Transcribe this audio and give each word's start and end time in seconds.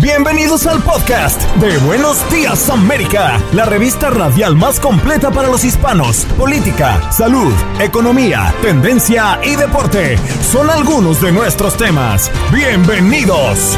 Bienvenidos 0.00 0.66
al 0.66 0.82
podcast 0.82 1.42
de 1.56 1.76
Buenos 1.80 2.18
Días 2.30 2.70
América, 2.70 3.38
la 3.52 3.66
revista 3.66 4.08
radial 4.08 4.56
más 4.56 4.80
completa 4.80 5.30
para 5.30 5.48
los 5.48 5.62
hispanos. 5.62 6.24
Política, 6.38 7.12
salud, 7.12 7.52
economía, 7.78 8.54
tendencia 8.62 9.38
y 9.44 9.56
deporte 9.56 10.16
son 10.50 10.70
algunos 10.70 11.20
de 11.20 11.32
nuestros 11.32 11.76
temas. 11.76 12.30
Bienvenidos. 12.50 13.76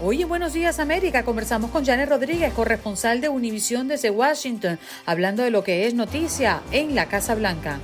Hoy 0.00 0.22
en 0.22 0.28
Buenos 0.28 0.54
Días 0.54 0.80
América 0.80 1.24
conversamos 1.24 1.70
con 1.70 1.84
Janet 1.84 2.08
Rodríguez, 2.08 2.52
corresponsal 2.52 3.20
de 3.20 3.28
Univisión 3.28 3.86
desde 3.86 4.10
Washington, 4.10 4.80
hablando 5.04 5.44
de 5.44 5.52
lo 5.52 5.62
que 5.62 5.86
es 5.86 5.94
noticia 5.94 6.62
en 6.72 6.96
la 6.96 7.06
Casa 7.06 7.36
Blanca. 7.36 7.78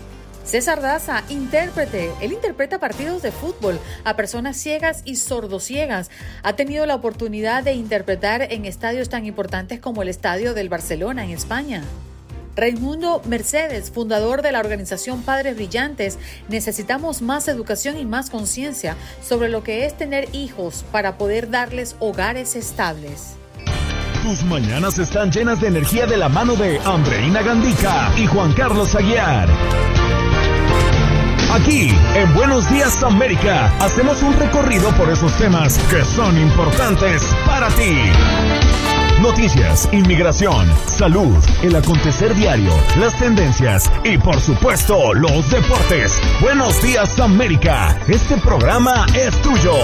César 0.44 0.80
Daza, 0.80 1.22
intérprete. 1.28 2.10
Él 2.20 2.32
interpreta 2.32 2.78
partidos 2.78 3.22
de 3.22 3.32
fútbol 3.32 3.78
a 4.04 4.16
personas 4.16 4.56
ciegas 4.56 5.02
y 5.04 5.16
sordociegas. 5.16 6.10
Ha 6.42 6.54
tenido 6.54 6.84
la 6.86 6.94
oportunidad 6.94 7.62
de 7.62 7.74
interpretar 7.74 8.52
en 8.52 8.64
estadios 8.64 9.08
tan 9.08 9.24
importantes 9.26 9.80
como 9.80 10.02
el 10.02 10.08
Estadio 10.08 10.54
del 10.54 10.68
Barcelona 10.68 11.24
en 11.24 11.30
España. 11.30 11.82
Raimundo 12.54 13.22
Mercedes, 13.24 13.90
fundador 13.90 14.42
de 14.42 14.52
la 14.52 14.60
organización 14.60 15.22
Padres 15.22 15.56
Brillantes, 15.56 16.18
necesitamos 16.48 17.22
más 17.22 17.48
educación 17.48 17.96
y 17.96 18.04
más 18.04 18.28
conciencia 18.28 18.96
sobre 19.22 19.48
lo 19.48 19.62
que 19.62 19.86
es 19.86 19.96
tener 19.96 20.28
hijos 20.34 20.84
para 20.92 21.16
poder 21.16 21.50
darles 21.50 21.96
hogares 21.98 22.54
estables. 22.54 23.36
Tus 24.22 24.44
mañanas 24.44 24.98
están 24.98 25.32
llenas 25.32 25.60
de 25.60 25.68
energía 25.68 26.06
de 26.06 26.16
la 26.16 26.28
mano 26.28 26.54
de 26.54 26.78
Andreina 26.80 27.42
Gandica 27.42 28.12
y 28.16 28.26
Juan 28.26 28.52
Carlos 28.52 28.94
Aguiar. 28.94 29.48
Aquí, 31.52 31.90
en 32.14 32.34
Buenos 32.34 32.70
Días 32.70 33.02
América, 33.02 33.70
hacemos 33.78 34.22
un 34.22 34.32
recorrido 34.38 34.88
por 34.96 35.10
esos 35.10 35.36
temas 35.36 35.78
que 35.90 36.02
son 36.02 36.38
importantes 36.38 37.22
para 37.44 37.68
ti. 37.68 38.10
Noticias, 39.20 39.86
inmigración, 39.92 40.66
salud, 40.86 41.36
el 41.62 41.76
acontecer 41.76 42.34
diario, 42.34 42.72
las 42.98 43.18
tendencias 43.18 43.92
y 44.02 44.16
por 44.16 44.40
supuesto 44.40 45.12
los 45.12 45.50
deportes. 45.50 46.18
Buenos 46.40 46.82
días 46.82 47.20
América, 47.20 47.98
este 48.08 48.38
programa 48.38 49.04
es 49.14 49.36
tuyo. 49.42 49.74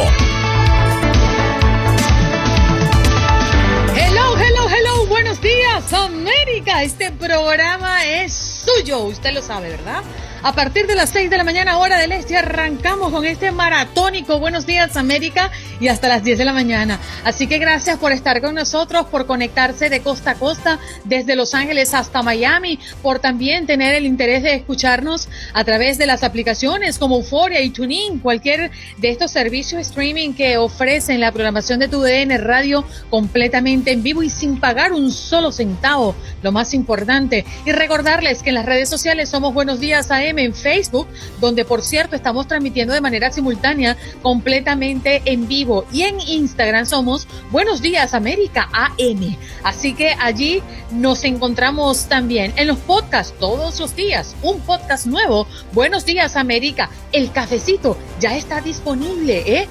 Hello, 3.94 4.38
hello, 4.38 4.68
hello, 4.70 5.06
buenos 5.06 5.38
días 5.42 5.92
América, 5.92 6.82
este 6.82 7.12
programa 7.12 8.06
es 8.06 8.32
suyo, 8.32 9.00
usted 9.00 9.34
lo 9.34 9.42
sabe, 9.42 9.68
¿verdad? 9.68 10.02
A 10.40 10.54
partir 10.54 10.86
de 10.86 10.94
las 10.94 11.10
6 11.10 11.30
de 11.30 11.36
la 11.36 11.42
mañana, 11.42 11.78
hora 11.78 11.98
del 11.98 12.12
este, 12.12 12.36
arrancamos 12.36 13.10
con 13.10 13.24
este 13.24 13.50
maratónico 13.50 14.38
Buenos 14.38 14.66
Días 14.66 14.96
América 14.96 15.50
y 15.80 15.88
hasta 15.88 16.06
las 16.06 16.22
10 16.22 16.38
de 16.38 16.44
la 16.44 16.52
mañana. 16.52 17.00
Así 17.24 17.48
que 17.48 17.58
gracias 17.58 17.98
por 17.98 18.12
estar 18.12 18.40
con 18.40 18.54
nosotros, 18.54 19.06
por 19.06 19.26
conectarse 19.26 19.90
de 19.90 20.00
costa 20.00 20.32
a 20.32 20.34
costa, 20.36 20.78
desde 21.02 21.34
Los 21.34 21.54
Ángeles 21.54 21.92
hasta 21.92 22.22
Miami, 22.22 22.78
por 23.02 23.18
también 23.18 23.66
tener 23.66 23.96
el 23.96 24.06
interés 24.06 24.44
de 24.44 24.54
escucharnos 24.54 25.28
a 25.54 25.64
través 25.64 25.98
de 25.98 26.06
las 26.06 26.22
aplicaciones 26.22 26.98
como 26.98 27.16
Euphoria 27.16 27.60
y 27.60 27.70
TuneIn, 27.70 28.20
cualquier 28.20 28.70
de 28.98 29.10
estos 29.10 29.32
servicios 29.32 29.80
streaming 29.80 30.34
que 30.34 30.56
ofrecen 30.56 31.20
la 31.20 31.32
programación 31.32 31.80
de 31.80 31.88
tu 31.88 32.00
DN 32.00 32.38
Radio 32.38 32.84
completamente 33.10 33.90
en 33.90 34.04
vivo 34.04 34.22
y 34.22 34.30
sin 34.30 34.60
pagar 34.60 34.92
un 34.92 35.10
solo 35.10 35.50
centavo, 35.50 36.14
lo 36.42 36.52
más 36.52 36.74
importante. 36.74 37.44
Y 37.66 37.72
recordarles 37.72 38.44
que 38.44 38.50
en 38.50 38.54
las 38.54 38.66
redes 38.66 38.88
sociales 38.88 39.28
somos 39.28 39.52
Buenos 39.52 39.80
Días 39.80 40.12
AM 40.12 40.27
en 40.36 40.52
Facebook, 40.52 41.06
donde 41.40 41.64
por 41.64 41.82
cierto 41.82 42.16
estamos 42.16 42.46
transmitiendo 42.48 42.92
de 42.92 43.00
manera 43.00 43.30
simultánea 43.30 43.96
completamente 44.22 45.22
en 45.24 45.48
vivo. 45.48 45.86
Y 45.92 46.02
en 46.02 46.20
Instagram 46.20 46.86
somos 46.86 47.26
Buenos 47.50 47.80
Días 47.80 48.14
América 48.14 48.68
AM. 48.72 49.36
Así 49.62 49.94
que 49.94 50.14
allí 50.20 50.62
nos 50.90 51.24
encontramos 51.24 52.06
también 52.06 52.52
en 52.56 52.66
los 52.66 52.78
podcasts 52.78 53.34
todos 53.38 53.78
los 53.80 53.94
días. 53.94 54.34
Un 54.42 54.60
podcast 54.60 55.06
nuevo, 55.06 55.46
Buenos 55.72 56.04
Días 56.04 56.36
América. 56.36 56.90
El 57.12 57.30
cafecito 57.32 57.96
ya 58.20 58.36
está 58.36 58.60
disponible, 58.60 59.44
¿eh? 59.46 59.68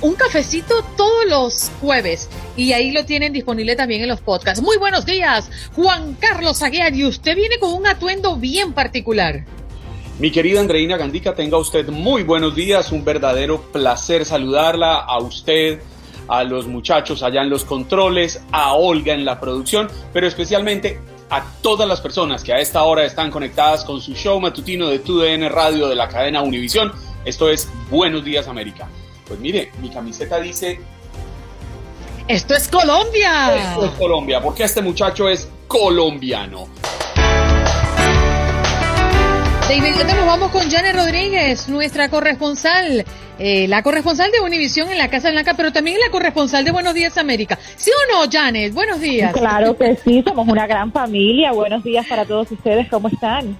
un 0.00 0.14
cafecito 0.14 0.82
todos 0.96 1.24
los 1.26 1.70
jueves 1.80 2.28
y 2.56 2.72
ahí 2.72 2.90
lo 2.90 3.04
tienen 3.04 3.32
disponible 3.32 3.76
también 3.76 4.02
en 4.02 4.08
los 4.08 4.20
podcasts. 4.20 4.62
Muy 4.62 4.76
buenos 4.76 5.06
días, 5.06 5.50
Juan 5.74 6.14
Carlos 6.14 6.62
Aguiar, 6.62 6.94
y 6.94 7.04
usted 7.04 7.36
viene 7.36 7.58
con 7.58 7.72
un 7.72 7.86
atuendo 7.86 8.36
bien 8.36 8.72
particular. 8.72 9.44
Mi 10.18 10.32
querida 10.32 10.58
Andreina 10.58 10.96
Gandica, 10.96 11.32
tenga 11.32 11.58
usted 11.58 11.90
muy 11.90 12.24
buenos 12.24 12.56
días, 12.56 12.90
un 12.90 13.04
verdadero 13.04 13.62
placer 13.70 14.24
saludarla 14.24 14.96
a 14.96 15.18
usted, 15.18 15.80
a 16.26 16.42
los 16.42 16.66
muchachos 16.66 17.22
allá 17.22 17.42
en 17.42 17.50
los 17.50 17.64
controles, 17.64 18.42
a 18.50 18.72
Olga 18.72 19.14
en 19.14 19.24
la 19.24 19.38
producción, 19.38 19.88
pero 20.12 20.26
especialmente 20.26 20.98
a 21.30 21.44
todas 21.62 21.86
las 21.86 22.00
personas 22.00 22.42
que 22.42 22.52
a 22.52 22.58
esta 22.58 22.82
hora 22.82 23.04
están 23.04 23.30
conectadas 23.30 23.84
con 23.84 24.00
su 24.00 24.12
show 24.14 24.40
matutino 24.40 24.88
de 24.88 24.98
TUDN 24.98 25.48
Radio 25.50 25.86
de 25.86 25.94
la 25.94 26.08
cadena 26.08 26.42
Univisión. 26.42 26.92
Esto 27.24 27.48
es 27.48 27.70
Buenos 27.88 28.24
Días 28.24 28.48
América. 28.48 28.88
Pues 29.24 29.38
mire, 29.38 29.70
mi 29.80 29.88
camiseta 29.88 30.40
dice... 30.40 30.80
Esto 32.26 32.54
es 32.54 32.66
Colombia. 32.66 33.70
Esto 33.70 33.84
es 33.84 33.92
Colombia, 33.92 34.40
porque 34.40 34.64
este 34.64 34.82
muchacho 34.82 35.28
es 35.28 35.48
colombiano. 35.68 36.66
De 39.68 39.76
inmediato 39.76 40.14
nos 40.14 40.24
vamos 40.24 40.50
con 40.50 40.70
Janet 40.70 40.96
Rodríguez, 40.96 41.68
nuestra 41.68 42.08
corresponsal, 42.08 43.04
eh, 43.38 43.68
la 43.68 43.82
corresponsal 43.82 44.32
de 44.32 44.40
Univisión 44.40 44.90
en 44.90 44.96
la 44.96 45.10
Casa 45.10 45.30
Blanca, 45.30 45.52
pero 45.58 45.70
también 45.72 45.98
la 46.00 46.10
corresponsal 46.10 46.64
de 46.64 46.70
Buenos 46.70 46.94
Días 46.94 47.18
América. 47.18 47.58
¿Sí 47.76 47.90
o 47.90 48.12
no, 48.24 48.30
Janet? 48.32 48.72
Buenos 48.72 48.98
días. 48.98 49.30
Claro 49.34 49.76
que 49.76 49.94
sí, 49.96 50.24
somos 50.26 50.48
una 50.48 50.66
gran 50.66 50.90
familia. 50.90 51.52
Buenos 51.52 51.84
días 51.84 52.06
para 52.06 52.24
todos 52.24 52.50
ustedes, 52.50 52.88
¿cómo 52.88 53.08
están? 53.08 53.58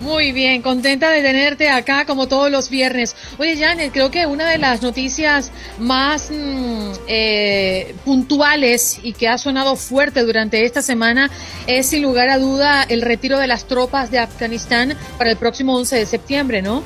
Muy 0.00 0.30
bien, 0.32 0.62
contenta 0.62 1.10
de 1.10 1.22
tenerte 1.22 1.68
acá 1.68 2.06
como 2.06 2.28
todos 2.28 2.50
los 2.50 2.70
viernes. 2.70 3.16
Oye, 3.38 3.56
Janet, 3.56 3.92
creo 3.92 4.10
que 4.10 4.26
una 4.26 4.48
de 4.48 4.58
las 4.58 4.80
noticias 4.80 5.50
más 5.78 6.30
mm, 6.30 6.92
eh, 7.08 7.94
puntuales 8.04 9.00
y 9.02 9.12
que 9.12 9.28
ha 9.28 9.38
sonado 9.38 9.74
fuerte 9.74 10.22
durante 10.22 10.64
esta 10.64 10.82
semana 10.82 11.30
es 11.66 11.86
sin 11.86 12.02
lugar 12.02 12.28
a 12.28 12.38
duda 12.38 12.84
el 12.88 13.02
retiro 13.02 13.38
de 13.38 13.48
las 13.48 13.66
tropas 13.66 14.10
de 14.10 14.20
Afganistán 14.20 14.94
para 15.18 15.30
el 15.30 15.36
próximo 15.36 15.76
11 15.76 15.96
de 15.96 16.06
septiembre, 16.06 16.62
¿no? 16.62 16.82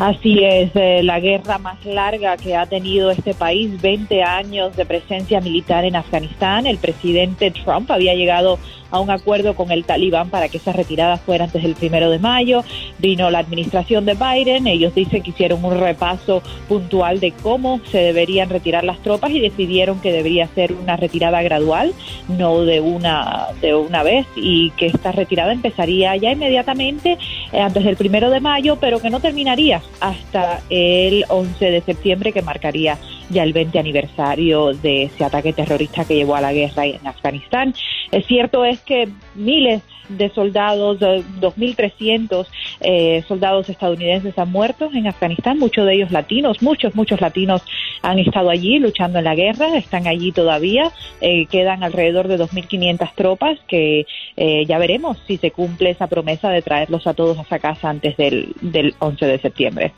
Así 0.00 0.42
es, 0.42 0.70
eh, 0.76 1.02
la 1.02 1.20
guerra 1.20 1.58
más 1.58 1.84
larga 1.84 2.38
que 2.38 2.56
ha 2.56 2.64
tenido 2.64 3.10
este 3.10 3.34
país, 3.34 3.78
20 3.82 4.22
años 4.22 4.74
de 4.74 4.86
presencia 4.86 5.42
militar 5.42 5.84
en 5.84 5.94
Afganistán. 5.94 6.66
El 6.66 6.78
presidente 6.78 7.50
Trump 7.50 7.90
había 7.90 8.14
llegado 8.14 8.58
a 8.90 9.00
un 9.00 9.10
acuerdo 9.10 9.54
con 9.54 9.70
el 9.70 9.84
talibán 9.84 10.30
para 10.30 10.48
que 10.48 10.58
esa 10.58 10.72
retirada 10.72 11.16
fuera 11.16 11.44
antes 11.44 11.62
del 11.62 11.74
primero 11.74 12.10
de 12.10 12.18
mayo. 12.18 12.64
Vino 12.98 13.30
la 13.30 13.38
administración 13.38 14.04
de 14.04 14.14
Biden, 14.14 14.66
ellos 14.66 14.94
dicen 14.94 15.22
que 15.22 15.30
hicieron 15.30 15.64
un 15.64 15.78
repaso 15.78 16.42
puntual 16.68 17.20
de 17.20 17.32
cómo 17.32 17.80
se 17.90 17.98
deberían 17.98 18.48
retirar 18.50 18.84
las 18.84 18.98
tropas 19.00 19.30
y 19.30 19.40
decidieron 19.40 20.00
que 20.00 20.12
debería 20.12 20.48
ser 20.48 20.72
una 20.72 20.96
retirada 20.96 21.42
gradual, 21.42 21.92
no 22.28 22.62
de 22.62 22.80
una, 22.80 23.48
de 23.60 23.74
una 23.74 24.02
vez, 24.02 24.26
y 24.36 24.70
que 24.72 24.86
esta 24.86 25.12
retirada 25.12 25.52
empezaría 25.52 26.16
ya 26.16 26.32
inmediatamente 26.32 27.18
eh, 27.52 27.60
antes 27.60 27.84
del 27.84 27.96
primero 27.96 28.30
de 28.30 28.40
mayo, 28.40 28.78
pero 28.80 29.00
que 29.00 29.10
no 29.10 29.20
terminaría 29.20 29.82
hasta 30.00 30.60
el 30.70 31.24
11 31.28 31.70
de 31.70 31.80
septiembre, 31.82 32.32
que 32.32 32.42
marcaría 32.42 32.98
ya 33.30 33.44
el 33.44 33.52
20 33.52 33.78
aniversario 33.78 34.72
de 34.74 35.04
ese 35.04 35.24
ataque 35.24 35.52
terrorista 35.52 36.04
que 36.04 36.16
llevó 36.16 36.36
a 36.36 36.40
la 36.40 36.52
guerra 36.52 36.86
en 36.86 37.06
Afganistán. 37.06 37.74
Es 38.10 38.26
cierto 38.26 38.64
es 38.64 38.80
que 38.80 39.08
miles 39.34 39.82
de 40.08 40.28
soldados, 40.30 40.98
2.300 40.98 42.46
eh, 42.80 43.22
soldados 43.28 43.68
estadounidenses 43.68 44.36
han 44.38 44.50
muerto 44.50 44.90
en 44.92 45.06
Afganistán, 45.06 45.58
muchos 45.58 45.86
de 45.86 45.94
ellos 45.94 46.10
latinos, 46.10 46.60
muchos, 46.62 46.94
muchos 46.94 47.20
latinos 47.20 47.62
han 48.02 48.18
estado 48.18 48.50
allí 48.50 48.78
luchando 48.78 49.18
en 49.18 49.24
la 49.24 49.34
guerra, 49.34 49.76
están 49.76 50.06
allí 50.06 50.32
todavía, 50.32 50.90
eh, 51.20 51.46
quedan 51.46 51.84
alrededor 51.84 52.28
de 52.28 52.38
2.500 52.38 53.14
tropas 53.14 53.58
que 53.68 54.06
eh, 54.36 54.64
ya 54.66 54.78
veremos 54.78 55.18
si 55.26 55.36
se 55.36 55.50
cumple 55.50 55.90
esa 55.90 56.08
promesa 56.08 56.50
de 56.50 56.62
traerlos 56.62 57.06
a 57.06 57.14
todos 57.14 57.38
a 57.50 57.58
casa 57.58 57.88
antes 57.88 58.16
del, 58.16 58.52
del 58.60 58.94
11 58.98 59.26
de 59.26 59.38
septiembre. 59.38 59.92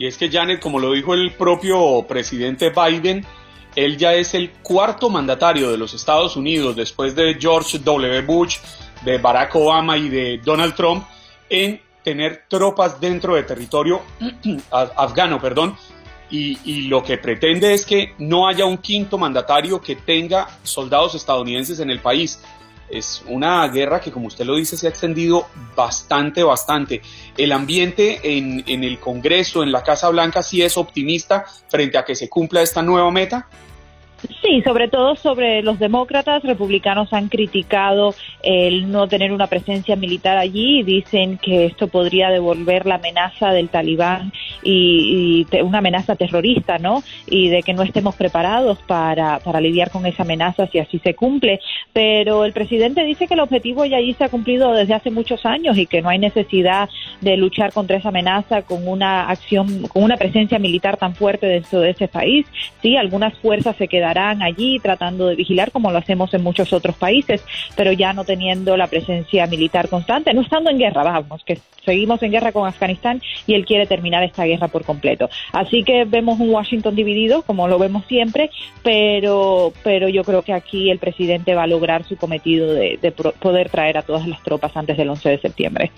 Y 0.00 0.06
es 0.06 0.16
que 0.16 0.30
Janet, 0.30 0.60
como 0.60 0.78
lo 0.78 0.92
dijo 0.92 1.12
el 1.12 1.30
propio 1.32 2.06
presidente 2.08 2.70
Biden, 2.70 3.22
él 3.76 3.98
ya 3.98 4.14
es 4.14 4.32
el 4.32 4.50
cuarto 4.50 5.10
mandatario 5.10 5.70
de 5.70 5.76
los 5.76 5.92
Estados 5.92 6.36
Unidos 6.36 6.74
después 6.74 7.14
de 7.14 7.36
George 7.38 7.80
W. 7.80 8.22
Bush, 8.22 8.56
de 9.04 9.18
Barack 9.18 9.54
Obama 9.56 9.98
y 9.98 10.08
de 10.08 10.40
Donald 10.42 10.74
Trump 10.74 11.04
en 11.50 11.82
tener 12.02 12.44
tropas 12.48 12.98
dentro 12.98 13.34
de 13.34 13.42
territorio 13.42 14.00
afgano, 14.70 15.38
perdón, 15.38 15.76
y, 16.30 16.58
y, 16.64 16.82
lo 16.88 17.02
que 17.02 17.18
pretende 17.18 17.74
es 17.74 17.84
que 17.84 18.14
no 18.16 18.48
haya 18.48 18.64
un 18.64 18.78
quinto 18.78 19.18
mandatario 19.18 19.82
que 19.82 19.96
tenga 19.96 20.48
soldados 20.62 21.14
estadounidenses 21.14 21.78
en 21.80 21.90
el 21.90 22.00
país. 22.00 22.42
Es 22.90 23.22
una 23.26 23.66
guerra 23.68 24.00
que, 24.00 24.10
como 24.10 24.26
usted 24.26 24.44
lo 24.44 24.56
dice, 24.56 24.76
se 24.76 24.86
ha 24.86 24.90
extendido 24.90 25.46
bastante, 25.76 26.42
bastante. 26.42 27.00
El 27.36 27.52
ambiente 27.52 28.20
en, 28.22 28.64
en 28.66 28.84
el 28.84 28.98
Congreso, 28.98 29.62
en 29.62 29.72
la 29.72 29.82
Casa 29.82 30.08
Blanca, 30.08 30.42
sí 30.42 30.62
es 30.62 30.76
optimista 30.76 31.44
frente 31.68 31.98
a 31.98 32.04
que 32.04 32.14
se 32.14 32.28
cumpla 32.28 32.62
esta 32.62 32.82
nueva 32.82 33.10
meta. 33.10 33.48
Sí, 34.42 34.60
sobre 34.62 34.88
todo 34.88 35.16
sobre 35.16 35.62
los 35.62 35.78
demócratas, 35.78 36.42
republicanos 36.42 37.12
han 37.12 37.28
criticado 37.28 38.14
el 38.42 38.90
no 38.90 39.08
tener 39.08 39.32
una 39.32 39.46
presencia 39.46 39.96
militar 39.96 40.36
allí 40.36 40.80
y 40.80 40.82
dicen 40.82 41.38
que 41.38 41.64
esto 41.64 41.88
podría 41.88 42.28
devolver 42.28 42.84
la 42.86 42.96
amenaza 42.96 43.50
del 43.52 43.70
talibán 43.70 44.32
y, 44.62 45.46
una 45.62 45.78
amenaza 45.78 46.16
terrorista, 46.16 46.78
¿no? 46.78 47.02
Y 47.26 47.48
de 47.48 47.62
que 47.62 47.72
no 47.72 47.82
estemos 47.82 48.14
preparados 48.14 48.78
para, 48.86 49.38
para 49.38 49.60
lidiar 49.60 49.90
con 49.90 50.04
esa 50.04 50.22
amenaza 50.22 50.66
si 50.66 50.78
así 50.78 50.98
se 50.98 51.14
cumple. 51.14 51.60
Pero 51.92 52.44
el 52.44 52.52
presidente 52.52 53.04
dice 53.04 53.26
que 53.26 53.34
el 53.34 53.40
objetivo 53.40 53.84
ya 53.84 53.96
allí 53.96 54.12
se 54.14 54.24
ha 54.24 54.28
cumplido 54.28 54.72
desde 54.72 54.94
hace 54.94 55.10
muchos 55.10 55.46
años 55.46 55.78
y 55.78 55.86
que 55.86 56.02
no 56.02 56.10
hay 56.10 56.18
necesidad 56.18 56.88
de 57.20 57.36
luchar 57.36 57.72
contra 57.72 57.96
esa 57.96 58.08
amenaza 58.08 58.62
con 58.62 58.86
una 58.86 59.28
acción, 59.28 59.88
con 59.88 60.02
una 60.02 60.16
presencia 60.16 60.58
militar 60.58 60.96
tan 60.96 61.14
fuerte 61.14 61.46
dentro 61.46 61.80
de 61.80 61.90
ese 61.90 62.08
país. 62.08 62.46
Sí, 62.82 62.96
algunas 62.96 63.36
fuerzas 63.38 63.76
se 63.76 63.88
quedan 63.88 64.09
allí 64.18 64.78
tratando 64.78 65.26
de 65.26 65.36
vigilar 65.36 65.70
como 65.70 65.90
lo 65.90 65.98
hacemos 65.98 66.32
en 66.34 66.42
muchos 66.42 66.72
otros 66.72 66.96
países, 66.96 67.44
pero 67.76 67.92
ya 67.92 68.12
no 68.12 68.24
teniendo 68.24 68.76
la 68.76 68.86
presencia 68.86 69.46
militar 69.46 69.88
constante, 69.88 70.34
no 70.34 70.42
estando 70.42 70.70
en 70.70 70.78
guerra, 70.78 71.02
vamos, 71.02 71.42
que 71.44 71.58
seguimos 71.84 72.22
en 72.22 72.32
guerra 72.32 72.52
con 72.52 72.66
Afganistán 72.66 73.22
y 73.46 73.54
él 73.54 73.64
quiere 73.64 73.86
terminar 73.86 74.22
esta 74.22 74.44
guerra 74.44 74.68
por 74.68 74.84
completo. 74.84 75.28
Así 75.52 75.82
que 75.82 76.04
vemos 76.04 76.38
un 76.40 76.50
Washington 76.50 76.94
dividido, 76.94 77.42
como 77.42 77.68
lo 77.68 77.78
vemos 77.78 78.04
siempre, 78.06 78.50
pero, 78.82 79.72
pero 79.82 80.08
yo 80.08 80.24
creo 80.24 80.42
que 80.42 80.52
aquí 80.52 80.90
el 80.90 80.98
presidente 80.98 81.54
va 81.54 81.64
a 81.64 81.66
lograr 81.66 82.04
su 82.04 82.16
cometido 82.16 82.72
de, 82.72 82.98
de 83.00 83.12
poder 83.12 83.70
traer 83.70 83.98
a 83.98 84.02
todas 84.02 84.26
las 84.26 84.42
tropas 84.42 84.76
antes 84.76 84.96
del 84.96 85.10
11 85.10 85.28
de 85.28 85.38
septiembre. 85.38 85.90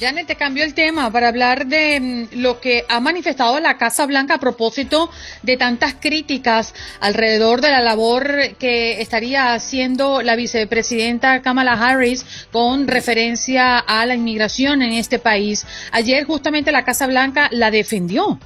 Janet, 0.00 0.26
te 0.26 0.34
cambió 0.34 0.64
el 0.64 0.74
tema 0.74 1.10
para 1.12 1.28
hablar 1.28 1.66
de 1.66 2.00
mm, 2.00 2.40
lo 2.40 2.60
que 2.60 2.84
ha 2.88 2.98
manifestado 2.98 3.60
la 3.60 3.78
Casa 3.78 4.06
Blanca 4.06 4.34
a 4.34 4.38
propósito 4.38 5.08
de 5.42 5.56
tantas 5.56 5.94
críticas 5.94 6.74
alrededor 7.00 7.60
de 7.60 7.70
la 7.70 7.80
labor 7.80 8.56
que 8.58 9.00
estaría 9.00 9.54
haciendo 9.54 10.20
la 10.22 10.34
vicepresidenta 10.34 11.42
Kamala 11.42 11.74
Harris 11.74 12.26
con 12.50 12.88
referencia 12.88 13.78
a 13.78 14.04
la 14.06 14.16
inmigración 14.16 14.82
en 14.82 14.92
este 14.92 15.20
país. 15.20 15.64
Ayer 15.92 16.24
justamente 16.24 16.72
la 16.72 16.84
Casa 16.84 17.06
Blanca 17.06 17.48
la 17.52 17.70
defendió. 17.70 18.40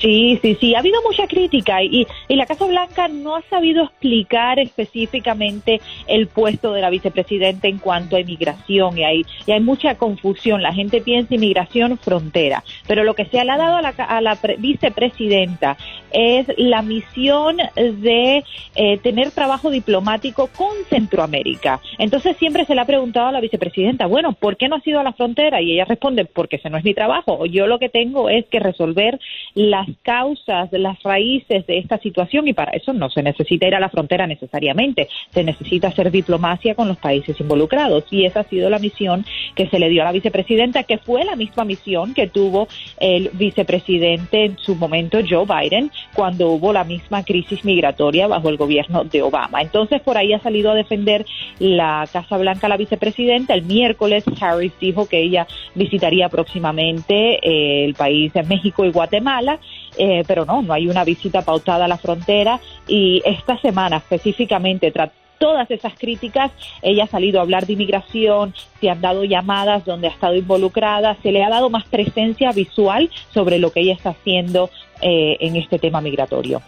Sí, 0.00 0.38
sí, 0.40 0.56
sí, 0.58 0.74
ha 0.74 0.78
habido 0.78 1.02
mucha 1.02 1.26
crítica 1.26 1.82
y, 1.82 2.06
y, 2.28 2.36
la 2.36 2.46
Casa 2.46 2.64
Blanca 2.64 3.08
no 3.08 3.36
ha 3.36 3.42
sabido 3.42 3.84
explicar 3.84 4.58
específicamente 4.58 5.82
el 6.06 6.26
puesto 6.26 6.72
de 6.72 6.80
la 6.80 6.88
vicepresidenta 6.88 7.68
en 7.68 7.76
cuanto 7.78 8.16
a 8.16 8.20
inmigración 8.20 8.96
y 8.96 9.04
hay, 9.04 9.26
y 9.46 9.52
hay 9.52 9.60
mucha 9.60 9.96
confusión. 9.96 10.62
La 10.62 10.72
gente 10.72 11.02
piensa 11.02 11.34
inmigración 11.34 11.98
frontera, 11.98 12.64
pero 12.86 13.04
lo 13.04 13.14
que 13.14 13.26
se 13.26 13.44
le 13.44 13.50
ha 13.50 13.58
dado 13.58 13.76
a 13.76 13.82
la, 13.82 13.90
a 13.90 14.20
la 14.22 14.38
vicepresidenta 14.58 15.76
es 16.12 16.46
la 16.56 16.80
misión 16.80 17.58
de 17.76 18.42
eh, 18.74 18.98
tener 18.98 19.30
trabajo 19.32 19.70
diplomático 19.70 20.48
con 20.56 20.72
Centroamérica. 20.88 21.80
Entonces 21.98 22.38
siempre 22.38 22.64
se 22.64 22.74
le 22.74 22.80
ha 22.80 22.86
preguntado 22.86 23.28
a 23.28 23.32
la 23.32 23.40
vicepresidenta, 23.40 24.06
bueno, 24.06 24.32
¿por 24.32 24.56
qué 24.56 24.68
no 24.68 24.76
ha 24.76 24.80
sido 24.80 25.00
a 25.00 25.04
la 25.04 25.12
frontera? 25.12 25.60
Y 25.60 25.72
ella 25.72 25.84
responde, 25.84 26.24
porque 26.24 26.56
ese 26.56 26.70
no 26.70 26.78
es 26.78 26.84
mi 26.84 26.94
trabajo. 26.94 27.44
Yo 27.44 27.66
lo 27.66 27.78
que 27.78 27.90
tengo 27.90 28.30
es 28.30 28.46
que 28.46 28.60
resolver 28.60 29.20
las 29.54 29.89
causas, 30.02 30.68
las 30.72 31.02
raíces 31.02 31.66
de 31.66 31.78
esta 31.78 31.98
situación 31.98 32.48
y 32.48 32.52
para 32.52 32.72
eso 32.72 32.92
no 32.92 33.10
se 33.10 33.22
necesita 33.22 33.66
ir 33.66 33.74
a 33.74 33.80
la 33.80 33.88
frontera 33.88 34.26
necesariamente, 34.26 35.08
se 35.32 35.44
necesita 35.44 35.88
hacer 35.88 36.10
diplomacia 36.10 36.74
con 36.74 36.88
los 36.88 36.98
países 36.98 37.38
involucrados 37.40 38.04
y 38.10 38.24
esa 38.24 38.40
ha 38.40 38.44
sido 38.44 38.70
la 38.70 38.78
misión 38.78 39.24
que 39.54 39.68
se 39.68 39.78
le 39.78 39.88
dio 39.88 40.02
a 40.02 40.06
la 40.06 40.12
vicepresidenta, 40.12 40.84
que 40.84 40.98
fue 40.98 41.24
la 41.24 41.36
misma 41.36 41.64
misión 41.64 42.14
que 42.14 42.26
tuvo 42.26 42.68
el 42.98 43.30
vicepresidente 43.32 44.44
en 44.44 44.58
su 44.58 44.74
momento 44.74 45.18
Joe 45.28 45.46
Biden 45.46 45.90
cuando 46.14 46.50
hubo 46.50 46.72
la 46.72 46.84
misma 46.84 47.24
crisis 47.24 47.64
migratoria 47.64 48.26
bajo 48.26 48.48
el 48.48 48.56
gobierno 48.56 49.04
de 49.04 49.22
Obama. 49.22 49.62
Entonces 49.62 50.00
por 50.00 50.16
ahí 50.16 50.32
ha 50.32 50.40
salido 50.40 50.70
a 50.70 50.74
defender 50.74 51.26
la 51.58 52.08
Casa 52.12 52.36
Blanca 52.38 52.68
la 52.68 52.76
vicepresidenta. 52.76 53.54
El 53.54 53.62
miércoles 53.62 54.24
Harris 54.40 54.72
dijo 54.80 55.08
que 55.08 55.22
ella 55.22 55.46
visitaría 55.74 56.28
próximamente 56.28 57.38
eh, 57.42 57.84
el 57.84 57.94
país 57.94 58.32
de 58.32 58.42
México 58.42 58.84
y 58.84 58.90
Guatemala 58.90 59.58
eh, 60.02 60.24
pero 60.26 60.46
no, 60.46 60.62
no 60.62 60.72
hay 60.72 60.88
una 60.88 61.04
visita 61.04 61.42
pautada 61.42 61.84
a 61.84 61.88
la 61.88 61.98
frontera 61.98 62.58
y 62.88 63.20
esta 63.26 63.58
semana 63.58 63.98
específicamente 63.98 64.90
tras 64.90 65.10
todas 65.38 65.70
esas 65.70 65.92
críticas, 65.98 66.52
ella 66.80 67.04
ha 67.04 67.06
salido 67.06 67.38
a 67.38 67.42
hablar 67.42 67.66
de 67.66 67.74
inmigración, 67.74 68.54
se 68.80 68.88
han 68.88 69.02
dado 69.02 69.24
llamadas 69.24 69.84
donde 69.84 70.08
ha 70.08 70.10
estado 70.10 70.36
involucrada, 70.36 71.18
se 71.22 71.32
le 71.32 71.44
ha 71.44 71.50
dado 71.50 71.68
más 71.68 71.84
presencia 71.84 72.52
visual 72.52 73.10
sobre 73.34 73.58
lo 73.58 73.72
que 73.72 73.80
ella 73.80 73.92
está 73.92 74.10
haciendo 74.10 74.70
eh, 75.02 75.36
en 75.40 75.56
este 75.56 75.78
tema 75.78 76.00
migratorio. 76.00 76.62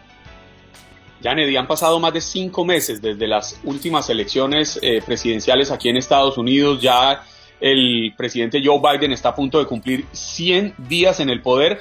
Janet, 1.23 1.57
han 1.57 1.67
pasado 1.67 2.01
más 2.01 2.13
de 2.13 2.21
cinco 2.21 2.67
meses 2.67 3.01
desde 3.01 3.27
las 3.27 3.61
últimas 3.65 4.11
elecciones 4.11 4.79
eh, 4.83 5.01
presidenciales 5.05 5.71
aquí 5.71 5.89
en 5.89 5.97
Estados 5.97 6.37
Unidos. 6.37 6.83
Ya 6.83 7.23
el 7.61 8.13
presidente 8.15 8.61
Joe 8.63 8.79
Biden 8.79 9.13
está 9.13 9.31
a 9.31 9.35
punto 9.35 9.59
de 9.59 9.65
cumplir 9.65 10.05
100 10.13 10.75
días 10.77 11.21
en 11.21 11.31
el 11.31 11.41
poder 11.41 11.81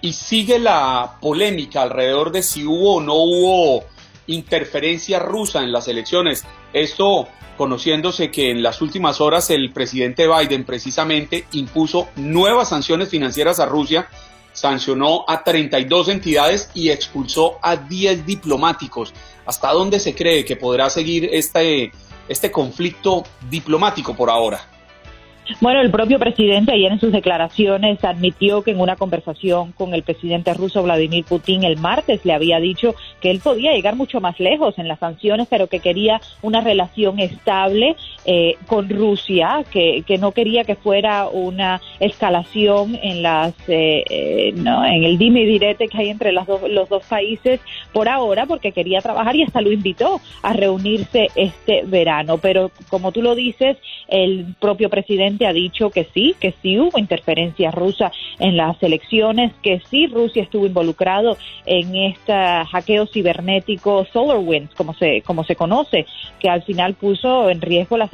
y 0.00 0.12
sigue 0.12 0.58
la 0.58 1.18
polémica 1.20 1.82
alrededor 1.82 2.30
de 2.30 2.42
si 2.42 2.64
hubo 2.64 2.96
o 2.96 3.00
no 3.00 3.14
hubo 3.14 3.84
interferencia 4.26 5.18
rusa 5.18 5.62
en 5.62 5.72
las 5.72 5.88
elecciones. 5.88 6.44
Esto 6.72 7.28
conociéndose 7.56 8.30
que 8.30 8.50
en 8.50 8.62
las 8.62 8.80
últimas 8.80 9.20
horas 9.20 9.50
el 9.50 9.72
presidente 9.72 10.28
Biden 10.28 10.64
precisamente 10.64 11.46
impuso 11.52 12.08
nuevas 12.16 12.68
sanciones 12.68 13.08
financieras 13.08 13.58
a 13.58 13.66
Rusia, 13.66 14.08
sancionó 14.52 15.24
a 15.26 15.42
32 15.42 16.08
entidades 16.08 16.70
y 16.72 16.90
expulsó 16.90 17.58
a 17.60 17.76
10 17.76 18.24
diplomáticos. 18.24 19.12
¿Hasta 19.44 19.72
dónde 19.72 19.98
se 19.98 20.14
cree 20.14 20.44
que 20.44 20.56
podrá 20.56 20.88
seguir 20.88 21.28
este, 21.32 21.90
este 22.28 22.50
conflicto 22.52 23.24
diplomático 23.50 24.14
por 24.14 24.30
ahora? 24.30 24.77
Bueno, 25.60 25.80
el 25.80 25.90
propio 25.90 26.18
presidente 26.18 26.72
ayer 26.72 26.92
en 26.92 27.00
sus 27.00 27.10
declaraciones 27.10 28.04
admitió 28.04 28.62
que 28.62 28.72
en 28.72 28.80
una 28.80 28.96
conversación 28.96 29.72
con 29.72 29.94
el 29.94 30.02
presidente 30.02 30.52
ruso 30.52 30.82
Vladimir 30.82 31.24
Putin 31.24 31.64
el 31.64 31.78
martes 31.78 32.24
le 32.24 32.34
había 32.34 32.60
dicho 32.60 32.94
que 33.20 33.30
él 33.30 33.40
podía 33.42 33.72
llegar 33.72 33.96
mucho 33.96 34.20
más 34.20 34.38
lejos 34.38 34.78
en 34.78 34.88
las 34.88 34.98
sanciones, 34.98 35.48
pero 35.48 35.66
que 35.66 35.80
quería 35.80 36.20
una 36.42 36.60
relación 36.60 37.18
estable 37.18 37.96
eh, 38.30 38.58
con 38.66 38.90
Rusia, 38.90 39.64
que, 39.72 40.04
que, 40.06 40.18
no 40.18 40.32
quería 40.32 40.64
que 40.64 40.74
fuera 40.74 41.28
una 41.28 41.80
escalación 41.98 42.98
en 43.02 43.22
las 43.22 43.54
eh, 43.68 44.04
eh, 44.10 44.52
no, 44.54 44.84
en 44.84 45.04
el 45.04 45.16
dime 45.16 45.40
y 45.40 45.46
direte 45.46 45.88
que 45.88 45.96
hay 45.96 46.10
entre 46.10 46.32
las 46.32 46.46
los 46.46 46.90
dos 46.90 47.06
países 47.06 47.58
por 47.94 48.06
ahora, 48.06 48.44
porque 48.44 48.72
quería 48.72 49.00
trabajar 49.00 49.34
y 49.34 49.44
hasta 49.44 49.62
lo 49.62 49.72
invitó 49.72 50.20
a 50.42 50.52
reunirse 50.52 51.28
este 51.36 51.84
verano. 51.86 52.36
Pero 52.36 52.70
como 52.90 53.12
tú 53.12 53.22
lo 53.22 53.34
dices, 53.34 53.78
el 54.08 54.54
propio 54.60 54.90
presidente 54.90 55.46
ha 55.46 55.54
dicho 55.54 55.88
que 55.88 56.06
sí, 56.12 56.36
que 56.38 56.52
sí 56.60 56.78
hubo 56.78 56.98
interferencia 56.98 57.70
rusa 57.70 58.12
en 58.40 58.58
las 58.58 58.82
elecciones, 58.82 59.54
que 59.62 59.80
sí 59.88 60.06
Rusia 60.06 60.42
estuvo 60.42 60.66
involucrado 60.66 61.38
en 61.64 61.96
este 61.96 62.34
hackeo 62.34 63.06
cibernético 63.06 64.06
SolarWinds, 64.12 64.74
como 64.74 64.92
se, 64.92 65.22
como 65.22 65.44
se 65.44 65.56
conoce, 65.56 66.04
que 66.40 66.50
al 66.50 66.62
final 66.62 66.92
puso 66.92 67.48
en 67.48 67.62
riesgo 67.62 67.96
la 67.96 68.08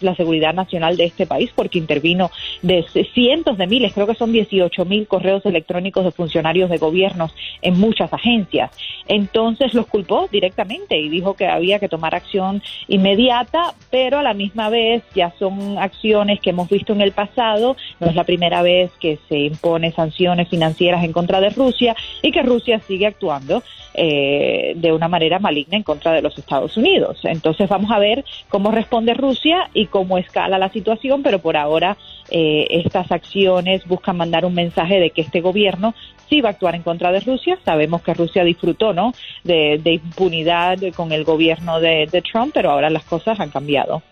la 0.00 0.14
seguridad 0.14 0.54
nacional 0.54 0.96
de 0.96 1.04
este 1.04 1.26
país 1.26 1.50
porque 1.54 1.78
intervino 1.78 2.30
de 2.62 2.84
cientos 3.14 3.58
de 3.58 3.66
miles, 3.66 3.92
creo 3.92 4.06
que 4.06 4.14
son 4.14 4.32
18 4.32 4.84
mil 4.84 5.06
correos 5.06 5.44
electrónicos 5.46 6.04
de 6.04 6.10
funcionarios 6.10 6.70
de 6.70 6.78
gobiernos 6.78 7.34
en 7.60 7.78
muchas 7.78 8.12
agencias. 8.12 8.70
Entonces 9.08 9.74
los 9.74 9.86
culpó 9.86 10.28
directamente 10.30 10.98
y 10.98 11.08
dijo 11.08 11.34
que 11.34 11.46
había 11.46 11.78
que 11.78 11.88
tomar 11.88 12.14
acción 12.14 12.62
inmediata, 12.88 13.74
pero 13.90 14.18
a 14.18 14.22
la 14.22 14.34
misma 14.34 14.68
vez 14.68 15.02
ya 15.14 15.32
son 15.38 15.78
acciones 15.78 16.40
que 16.40 16.50
hemos 16.50 16.68
visto 16.68 16.92
en 16.92 17.00
el 17.00 17.12
pasado, 17.12 17.76
no 18.00 18.06
es 18.08 18.14
la 18.14 18.24
primera 18.24 18.62
vez 18.62 18.90
que 19.00 19.18
se 19.28 19.38
impone 19.38 19.92
sanciones 19.92 20.48
financieras 20.48 21.04
en 21.04 21.12
contra 21.12 21.40
de 21.40 21.50
Rusia 21.50 21.94
y 22.22 22.30
que 22.30 22.42
Rusia 22.42 22.80
sigue 22.86 23.06
actuando 23.06 23.62
eh, 23.94 24.72
de 24.76 24.92
una 24.92 25.08
manera 25.08 25.38
maligna 25.38 25.76
en 25.76 25.82
contra 25.82 26.12
de 26.12 26.22
los 26.22 26.38
Estados 26.38 26.76
Unidos. 26.76 27.18
Entonces 27.24 27.68
vamos 27.68 27.90
a 27.90 27.98
ver 27.98 28.24
cómo 28.48 28.70
responde 28.70 29.12
Rusia 29.12 29.68
y 29.74 29.86
cómo 29.86 30.16
escala 30.16 30.58
la 30.58 30.70
situación, 30.70 31.22
pero 31.22 31.40
por 31.40 31.56
ahora 31.58 31.98
eh, 32.30 32.66
estas 32.70 33.12
acciones 33.12 33.86
buscan 33.86 34.16
mandar 34.16 34.46
un 34.46 34.54
mensaje 34.54 34.98
de 34.98 35.10
que 35.10 35.20
este 35.20 35.42
gobierno 35.42 35.94
sí 36.30 36.40
va 36.40 36.48
a 36.48 36.52
actuar 36.52 36.74
en 36.74 36.82
contra 36.82 37.12
de 37.12 37.20
Rusia. 37.20 37.58
Sabemos 37.64 38.00
que 38.00 38.14
Rusia 38.14 38.44
disfrutó 38.44 38.94
¿no? 38.94 39.12
de, 39.44 39.80
impunidad 39.84 40.78
con 40.96 41.12
el 41.12 41.24
gobierno 41.24 41.78
de, 41.78 42.22
Trump, 42.32 42.52
pero 42.54 42.70
ahora 42.70 42.88
las 42.88 43.04
cosas 43.04 43.38
han 43.40 43.50
cambiado. 43.50 44.02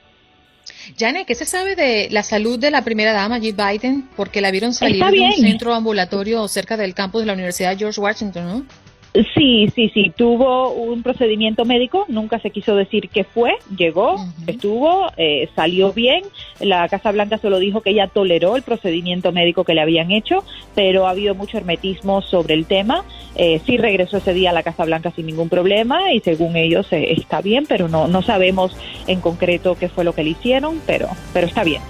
Janet, 0.99 1.27
¿qué 1.27 1.35
se 1.35 1.47
sabe 1.47 1.75
de 1.75 2.09
la 2.11 2.23
salud 2.23 2.59
de 2.59 2.71
la 2.71 2.83
primera 2.83 3.15
dama, 3.15 3.41
Jill 3.41 3.57
Biden? 3.57 4.09
Porque 4.15 4.43
la 4.43 4.51
vieron 4.51 4.75
salir 4.75 5.03
de 5.03 5.21
un 5.21 5.33
centro 5.33 5.75
ambulatorio 5.75 6.47
cerca 6.49 6.77
del 6.77 6.95
campus 6.95 7.23
de 7.23 7.27
la 7.29 7.33
Universidad 7.33 7.79
George 7.79 8.01
Washington, 8.01 8.47
¿no? 8.47 8.90
Sí, 9.35 9.69
sí, 9.75 9.91
sí, 9.93 10.13
tuvo 10.17 10.71
un 10.73 11.03
procedimiento 11.03 11.65
médico, 11.65 12.05
nunca 12.07 12.39
se 12.39 12.51
quiso 12.51 12.77
decir 12.77 13.09
qué 13.09 13.25
fue, 13.25 13.55
llegó, 13.77 14.25
estuvo, 14.47 15.11
eh, 15.17 15.49
salió 15.57 15.93
bien, 15.93 16.23
la 16.61 16.89
Casa 16.89 17.11
Blanca 17.11 17.39
solo 17.39 17.59
dijo 17.59 17.81
que 17.81 17.91
ella 17.91 18.07
toleró 18.07 18.55
el 18.55 18.63
procedimiento 18.63 19.33
médico 19.33 19.65
que 19.65 19.75
le 19.75 19.81
habían 19.81 20.13
hecho, 20.13 20.45
pero 20.77 21.09
ha 21.09 21.11
habido 21.11 21.35
mucho 21.35 21.59
hermetismo 21.59 22.23
sobre 22.23 22.55
el 22.55 22.67
tema, 22.67 23.05
eh, 23.35 23.61
sí 23.67 23.79
regresó 23.79 24.19
ese 24.19 24.33
día 24.33 24.51
a 24.51 24.53
la 24.53 24.63
Casa 24.63 24.85
Blanca 24.85 25.11
sin 25.11 25.27
ningún 25.27 25.49
problema 25.49 26.13
y 26.13 26.21
según 26.21 26.55
ellos 26.55 26.87
eh, 26.93 27.13
está 27.13 27.43
bien, 27.43 27.67
pero 27.69 27.89
no, 27.89 28.07
no 28.07 28.23
sabemos 28.23 28.77
en 29.09 29.21
concreto 29.21 29.77
qué 29.77 29.89
fue 29.89 30.05
lo 30.05 30.15
que 30.15 30.23
le 30.23 30.31
hicieron, 30.31 30.81
pero, 30.87 31.09
pero 31.33 31.49
está 31.49 31.65
bien. 31.65 31.83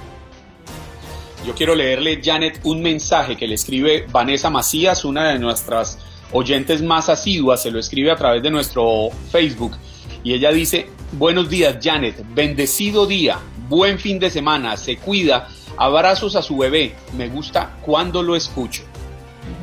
Yo 1.47 1.55
quiero 1.55 1.75
leerle, 1.75 2.21
Janet, 2.23 2.61
un 2.65 2.81
mensaje 2.81 3.37
que 3.37 3.47
le 3.47 3.57
escribe 3.57 4.07
Vanessa 4.11 4.49
Macías, 4.49 5.05
una 5.05 5.33
de 5.33 5.39
nuestras 5.39 5.99
oyentes 6.33 6.83
más 6.83 7.09
asiduas, 7.09 7.63
se 7.63 7.71
lo 7.71 7.79
escribe 7.79 8.11
a 8.11 8.17
través 8.17 8.43
de 8.43 8.51
nuestro 8.51 9.11
Facebook. 9.31 9.77
Y 10.23 10.35
ella 10.35 10.51
dice, 10.51 10.89
buenos 11.13 11.49
días 11.49 11.79
Janet, 11.83 12.25
bendecido 12.35 13.07
día, 13.07 13.39
buen 13.69 13.99
fin 13.99 14.19
de 14.19 14.31
semana, 14.31 14.77
se 14.77 14.97
cuida, 14.97 15.49
abrazos 15.77 16.37
a 16.37 16.43
su 16.43 16.59
bebé, 16.59 16.95
me 17.17 17.29
gusta 17.29 17.77
cuando 17.81 18.23
lo 18.23 18.37
escucho. 18.37 18.83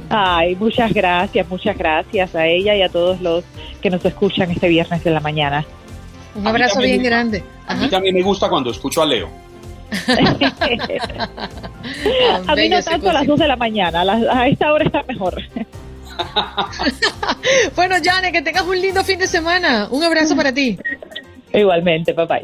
Ay, 0.09 0.55
muchas 0.55 0.93
gracias, 0.93 1.47
muchas 1.49 1.77
gracias 1.77 2.33
a 2.33 2.47
ella 2.47 2.75
y 2.75 2.81
a 2.81 2.89
todos 2.89 3.21
los 3.21 3.43
que 3.81 3.89
nos 3.89 4.03
escuchan 4.05 4.49
este 4.51 4.67
viernes 4.67 5.03
de 5.03 5.11
la 5.11 5.19
mañana. 5.19 5.65
Un 6.35 6.47
abrazo 6.47 6.79
bien 6.79 7.03
grande. 7.03 7.43
A 7.67 7.75
mí 7.75 7.87
también 7.89 8.15
me 8.15 8.21
gusta 8.21 8.47
cuando 8.49 8.71
escucho 8.71 9.01
a 9.01 9.05
Leo. 9.05 9.29
a 12.47 12.55
mí 12.55 12.69
no 12.69 12.83
tanto 12.83 13.09
a 13.09 13.13
las 13.13 13.25
2 13.25 13.39
de 13.39 13.47
la 13.47 13.55
mañana, 13.55 14.01
a 14.01 14.47
esta 14.47 14.73
hora 14.73 14.85
está 14.85 15.03
mejor. 15.03 15.41
bueno, 17.75 17.95
Jane, 18.03 18.31
que 18.31 18.41
tengas 18.41 18.63
un 18.63 18.79
lindo 18.79 19.03
fin 19.03 19.19
de 19.19 19.27
semana. 19.27 19.87
Un 19.91 20.03
abrazo 20.03 20.35
para 20.35 20.53
ti. 20.53 20.77
Igualmente, 21.53 22.13
papá. 22.13 22.39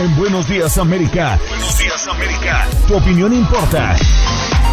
En 0.00 0.16
Buenos 0.16 0.48
Días 0.48 0.78
América. 0.78 1.38
Buenos 1.48 1.78
Días 1.78 2.08
América. 2.08 2.66
Tu 2.86 2.96
opinión 2.96 3.32
importa. 3.32 3.96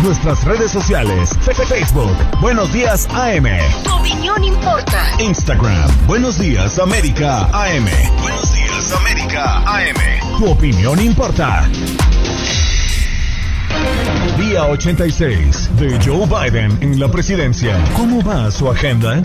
Nuestras 0.03 0.43
redes 0.43 0.71
sociales. 0.71 1.31
Facebook. 1.67 2.15
Buenos 2.41 2.71
Días 2.71 3.07
AM. 3.11 3.47
Tu 3.83 3.91
opinión 3.91 4.43
importa. 4.43 5.03
Instagram. 5.19 5.89
Buenos 6.05 6.37
Días 6.37 6.77
América 6.77 7.49
AM. 7.53 7.87
Buenos 8.21 8.53
Días 8.53 8.93
América 8.93 9.63
AM. 9.65 10.37
Tu 10.37 10.45
opinión 10.45 10.99
importa. 10.99 11.67
Día 14.55 14.67
86 14.67 15.69
de 15.77 15.99
Joe 16.01 16.25
Biden 16.27 16.77
en 16.79 16.97
la 16.97 17.09
presidencia. 17.09 17.77
¿Cómo 17.97 18.23
va 18.23 18.49
su 18.49 18.71
agenda? 18.71 19.21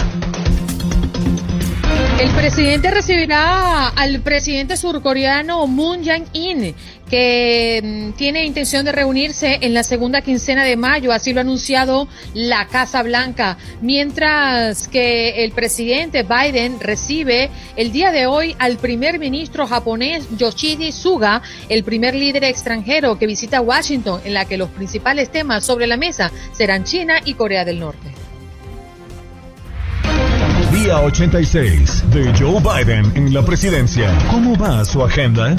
El 2.21 2.29
presidente 2.33 2.91
recibirá 2.91 3.89
al 3.89 4.21
presidente 4.21 4.77
surcoreano 4.77 5.67
Moon 5.67 6.05
Jae-in, 6.05 6.75
que 7.09 7.81
mm, 7.83 8.13
tiene 8.19 8.45
intención 8.45 8.85
de 8.85 8.93
reunirse 8.93 9.57
en 9.63 9.73
la 9.73 9.83
segunda 9.83 10.21
quincena 10.21 10.63
de 10.65 10.77
mayo, 10.77 11.15
así 11.15 11.33
lo 11.33 11.41
ha 11.41 11.45
anunciado 11.45 12.09
la 12.35 12.67
Casa 12.67 13.03
Blanca, 13.03 13.57
mientras 13.81 14.87
que 14.89 15.45
el 15.45 15.53
presidente 15.53 16.23
Biden 16.23 16.79
recibe 16.79 17.49
el 17.77 17.91
día 17.91 18.13
de 18.13 18.27
hoy 18.27 18.55
al 18.59 18.77
primer 18.77 19.19
ministro 19.19 19.67
japonés 19.67 20.29
Yoshidi 20.37 20.93
Suga, 20.93 21.41
el 21.71 21.85
primer 21.85 22.15
líder 22.15 22.45
extranjero 22.45 23.19
que 23.19 23.27
visita 23.27 23.63
Washington, 23.63 24.21
en 24.27 24.35
la 24.35 24.45
que 24.45 24.59
los 24.59 24.69
principales 24.69 25.33
temas 25.33 25.65
sobre 25.65 25.87
la 25.87 25.97
mesa 25.97 26.31
serán 26.53 26.85
China 26.85 27.19
y 27.25 27.33
Corea 27.33 27.65
del 27.65 27.81
Norte. 27.81 28.10
Día 30.91 31.03
86 31.03 32.11
de 32.11 32.33
Joe 32.37 32.61
Biden 32.61 33.13
en 33.15 33.33
la 33.33 33.43
presidencia. 33.43 34.13
¿Cómo 34.29 34.57
va 34.57 34.85
su 34.85 35.05
agenda? 35.05 35.55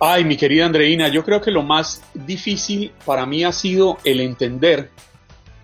Ay, 0.00 0.24
mi 0.24 0.36
querida 0.36 0.66
Andreina, 0.66 1.08
yo 1.08 1.24
creo 1.24 1.40
que 1.40 1.50
lo 1.50 1.62
más 1.62 2.02
difícil 2.14 2.92
para 3.06 3.26
mí 3.26 3.44
ha 3.44 3.52
sido 3.52 3.98
el 4.04 4.20
entender 4.20 4.90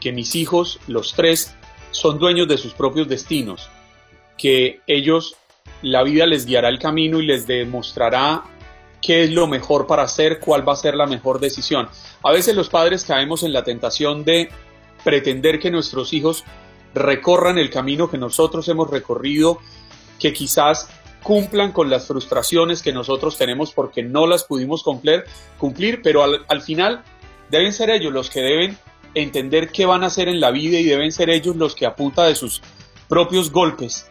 que 0.01 0.13
mis 0.13 0.35
hijos, 0.35 0.79
los 0.87 1.15
tres, 1.15 1.55
son 1.91 2.19
dueños 2.19 2.49
de 2.49 2.57
sus 2.57 2.73
propios 2.73 3.09
destinos, 3.09 3.69
que 4.39 4.81
ellos, 4.87 5.37
la 5.83 6.03
vida 6.03 6.27
les 6.27 6.47
guiará 6.47 6.69
el 6.69 6.79
camino 6.79 7.21
y 7.21 7.27
les 7.27 7.47
demostrará 7.47 8.45
qué 9.03 9.25
es 9.25 9.31
lo 9.31 9.47
mejor 9.47 9.87
para 9.87 10.05
hacer, 10.05 10.39
cuál 10.41 10.67
va 10.67 10.75
a 10.75 10.77
ser 10.77 10.95
la 10.95 11.07
mejor 11.07 11.41
decisión. 11.41 11.89
A 12.23 12.33
veces 12.33 12.55
los 12.55 12.69
padres 12.69 13.05
caemos 13.05 13.43
en 13.43 13.53
la 13.53 13.65
tentación 13.65 14.25
de 14.25 14.49
pretender 15.05 15.59
que 15.59 15.71
nuestros 15.71 16.13
hijos 16.13 16.45
recorran 16.95 17.59
el 17.59 17.71
camino 17.71 18.11
que 18.11 18.19
nosotros 18.19 18.69
hemos 18.69 18.91
recorrido, 18.91 19.59
que 20.19 20.33
quizás 20.33 20.89
cumplan 21.23 21.73
con 21.73 21.91
las 21.91 22.07
frustraciones 22.07 22.83
que 22.83 22.93
nosotros 22.93 23.37
tenemos 23.37 23.73
porque 23.73 24.03
no 24.03 24.27
las 24.27 24.45
pudimos 24.45 24.83
cumplir, 24.83 25.25
cumplir 25.59 26.01
pero 26.03 26.25
al, 26.25 26.63
final 26.63 27.03
deben 27.51 27.73
ser 27.73 27.91
ellos 27.91 28.13
los 28.13 28.31
que 28.31 28.41
deben 28.41 28.79
entender 29.15 29.71
qué 29.71 29.87
van 29.87 30.03
a 30.03 30.07
hacer 30.07 30.29
en 30.29 30.41
la 30.41 30.51
vida 30.51 30.79
y 30.79 30.85
deben 30.85 31.13
ser 31.13 31.31
ellos 31.31 31.57
los 31.57 31.75
que 31.75 31.87
a 31.87 31.95
punta 31.95 32.25
de 32.25 32.35
sus 32.35 32.63
propios 33.09 33.51
golpes 33.51 34.07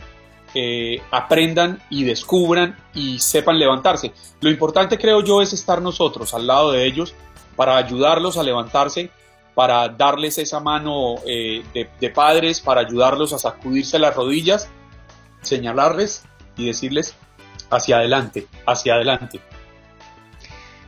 eh, 0.53 1.01
aprendan 1.11 1.81
y 1.89 2.03
descubran 2.03 2.77
y 2.93 3.19
sepan 3.19 3.59
levantarse. 3.59 4.11
Lo 4.41 4.49
importante 4.49 4.97
creo 4.97 5.23
yo 5.23 5.41
es 5.41 5.53
estar 5.53 5.81
nosotros 5.81 6.33
al 6.33 6.47
lado 6.47 6.71
de 6.71 6.85
ellos 6.85 7.15
para 7.55 7.77
ayudarlos 7.77 8.37
a 8.37 8.43
levantarse 8.43 9.09
para 9.59 9.89
darles 9.89 10.37
esa 10.37 10.61
mano 10.61 11.15
eh, 11.27 11.61
de, 11.73 12.09
padres, 12.11 12.61
para 12.61 12.79
ayudarlos 12.79 13.33
a 13.33 13.37
sacudirse 13.37 13.99
las 13.99 14.15
rodillas, 14.15 14.69
señalarles 15.41 16.23
y 16.55 16.67
decirles 16.67 17.13
hacia 17.69 17.97
adelante, 17.97 18.47
hacia 18.65 18.93
adelante. 18.93 19.41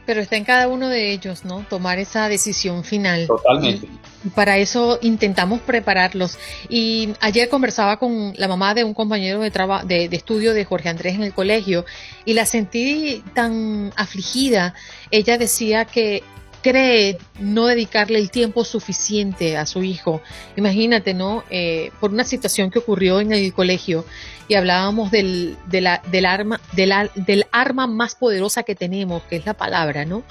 Pero 0.06 0.22
está 0.22 0.38
en 0.38 0.46
cada 0.46 0.70
uno 0.70 0.88
de 0.88 1.12
ellos, 1.12 1.44
¿no? 1.44 1.66
Tomar 1.70 2.00
esa 2.00 2.30
decisión 2.30 2.86
final. 2.86 3.28
Totalmente. 3.28 3.90
Y 4.24 4.30
para 4.30 4.58
eso 4.58 5.00
intentamos 5.02 5.60
prepararlos. 5.60 6.40
Y 6.70 7.10
ayer 7.20 7.50
conversaba 7.50 7.98
con 7.98 8.34
la 8.38 8.48
mamá 8.48 8.74
de 8.74 8.86
un 8.86 8.94
compañero 8.94 9.42
de, 9.42 9.50
de, 9.50 10.08
de 10.08 10.16
estudio 10.16 10.54
de 10.54 10.64
Jorge 10.64 10.88
Andrés 10.88 11.16
en 11.16 11.24
el 11.24 11.34
colegio 11.34 11.84
y 12.24 12.36
la 12.36 12.46
sentí 12.46 13.22
tan 13.34 13.92
afligida. 13.98 14.76
Ella 15.12 15.38
decía 15.38 15.84
que 15.84 16.24
cree 16.62 17.18
no 17.40 17.66
dedicarle 17.66 18.20
el 18.20 18.32
tiempo 18.32 18.64
suficiente 18.64 19.58
a 19.58 19.66
su 19.66 19.84
hijo. 19.84 20.22
Imagínate, 20.56 21.14
¿no? 21.14 21.44
Eh, 21.50 21.92
por 22.00 22.12
una 22.12 22.24
situación 22.24 22.72
que 22.72 22.80
ocurrió 22.80 23.20
en 23.20 23.32
el 23.32 23.54
colegio 23.54 24.06
y 24.48 24.56
hablábamos 24.56 25.12
del, 25.12 25.58
del 25.68 26.26
arma, 26.26 26.60
del, 26.74 26.94
del 27.16 27.46
arma 27.52 27.88
más 27.88 28.16
poderosa 28.16 28.64
que 28.64 28.76
tenemos, 28.76 29.24
que 29.24 29.38
es 29.38 29.46
la 29.46 29.54
palabra, 29.54 30.06
¿no? 30.06 30.24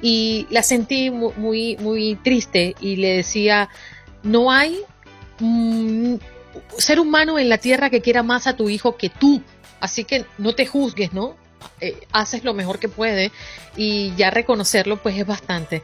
Y 0.00 0.46
la 0.50 0.62
sentí 0.62 1.10
muy, 1.10 1.76
muy, 1.76 2.16
triste 2.16 2.74
y 2.80 2.96
le 2.96 3.16
decía, 3.16 3.68
no 4.22 4.50
hay 4.50 4.80
ser 6.78 7.00
humano 7.00 7.38
en 7.38 7.48
la 7.48 7.58
tierra 7.58 7.90
que 7.90 8.00
quiera 8.00 8.22
más 8.22 8.46
a 8.46 8.56
tu 8.56 8.68
hijo 8.68 8.96
que 8.96 9.10
tú. 9.10 9.42
Así 9.80 10.04
que 10.04 10.24
no 10.38 10.54
te 10.54 10.66
juzgues, 10.66 11.12
¿no? 11.12 11.36
Eh, 11.80 12.06
haces 12.12 12.44
lo 12.44 12.54
mejor 12.54 12.78
que 12.78 12.88
puede 12.88 13.32
y 13.76 14.14
ya 14.16 14.30
reconocerlo 14.30 14.96
pues 14.98 15.16
es 15.16 15.26
bastante. 15.26 15.82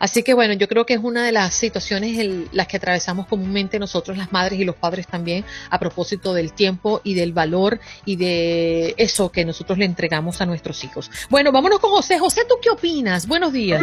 Así 0.00 0.22
que 0.22 0.32
bueno, 0.32 0.54
yo 0.54 0.66
creo 0.66 0.86
que 0.86 0.94
es 0.94 1.00
una 1.02 1.24
de 1.24 1.30
las 1.30 1.54
situaciones 1.54 2.18
en 2.18 2.48
las 2.52 2.66
que 2.66 2.78
atravesamos 2.78 3.26
comúnmente 3.26 3.78
nosotros 3.78 4.16
las 4.16 4.32
madres 4.32 4.58
y 4.58 4.64
los 4.64 4.74
padres 4.74 5.06
también 5.06 5.44
a 5.68 5.78
propósito 5.78 6.32
del 6.32 6.54
tiempo 6.54 7.02
y 7.04 7.12
del 7.12 7.34
valor 7.34 7.78
y 8.06 8.16
de 8.16 8.94
eso 8.96 9.30
que 9.30 9.44
nosotros 9.44 9.78
le 9.78 9.84
entregamos 9.84 10.40
a 10.40 10.46
nuestros 10.46 10.82
hijos. 10.84 11.10
Bueno, 11.28 11.52
vámonos 11.52 11.80
con 11.80 11.90
José. 11.90 12.18
José, 12.18 12.46
¿tú 12.48 12.54
qué 12.62 12.70
opinas? 12.70 13.28
Buenos 13.28 13.52
días. 13.52 13.82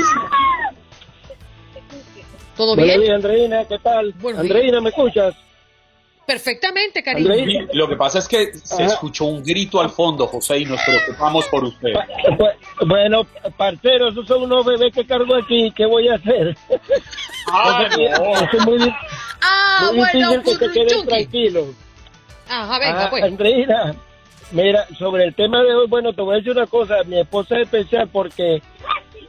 ¿Todo 2.55 2.75
bien? 2.75 2.87
Buenos 2.87 3.03
días, 3.03 3.15
Andreina, 3.15 3.65
¿qué 3.65 3.77
tal? 3.77 4.15
Andreina, 4.35 4.81
¿me 4.81 4.89
escuchas? 4.89 5.35
Perfectamente, 6.27 7.01
cariño. 7.01 7.67
Lo 7.71 7.87
que 7.87 7.95
pasa 7.95 8.19
es 8.19 8.27
que 8.27 8.53
se 8.53 8.83
escuchó 8.83 9.23
un 9.23 9.41
grito 9.41 9.79
al 9.79 9.89
fondo, 9.89 10.27
José, 10.27 10.59
y 10.59 10.65
nos 10.65 10.81
preocupamos 10.83 11.47
por 11.47 11.63
usted. 11.63 11.93
Bueno, 12.85 13.25
parceros, 13.55 14.11
esos 14.11 14.27
son 14.27 14.43
unos 14.43 14.65
bebés 14.65 14.93
que 14.93 15.05
cargo 15.07 15.35
aquí, 15.37 15.71
¿qué 15.71 15.85
voy 15.85 16.09
a 16.09 16.15
hacer? 16.15 16.57
Ah, 17.49 17.87
es 18.51 18.65
muy, 18.65 18.93
ah, 19.41 19.89
muy 19.93 19.99
bueno, 19.99 20.43
que 20.43 20.55
se 20.55 20.69
queden 20.69 21.07
tranquilos. 21.07 21.67
Ajá, 22.49 22.77
venga, 22.77 23.05
ah, 23.05 23.09
pues. 23.09 23.23
Andreina, 23.23 23.95
mira, 24.51 24.85
sobre 24.99 25.23
el 25.23 25.33
tema 25.33 25.63
de 25.63 25.75
hoy, 25.75 25.87
bueno, 25.87 26.11
te 26.11 26.21
voy 26.21 26.35
a 26.35 26.37
decir 26.39 26.51
una 26.51 26.67
cosa, 26.67 26.95
mi 27.05 27.21
esposa 27.21 27.55
es 27.55 27.61
especial 27.61 28.09
porque 28.11 28.61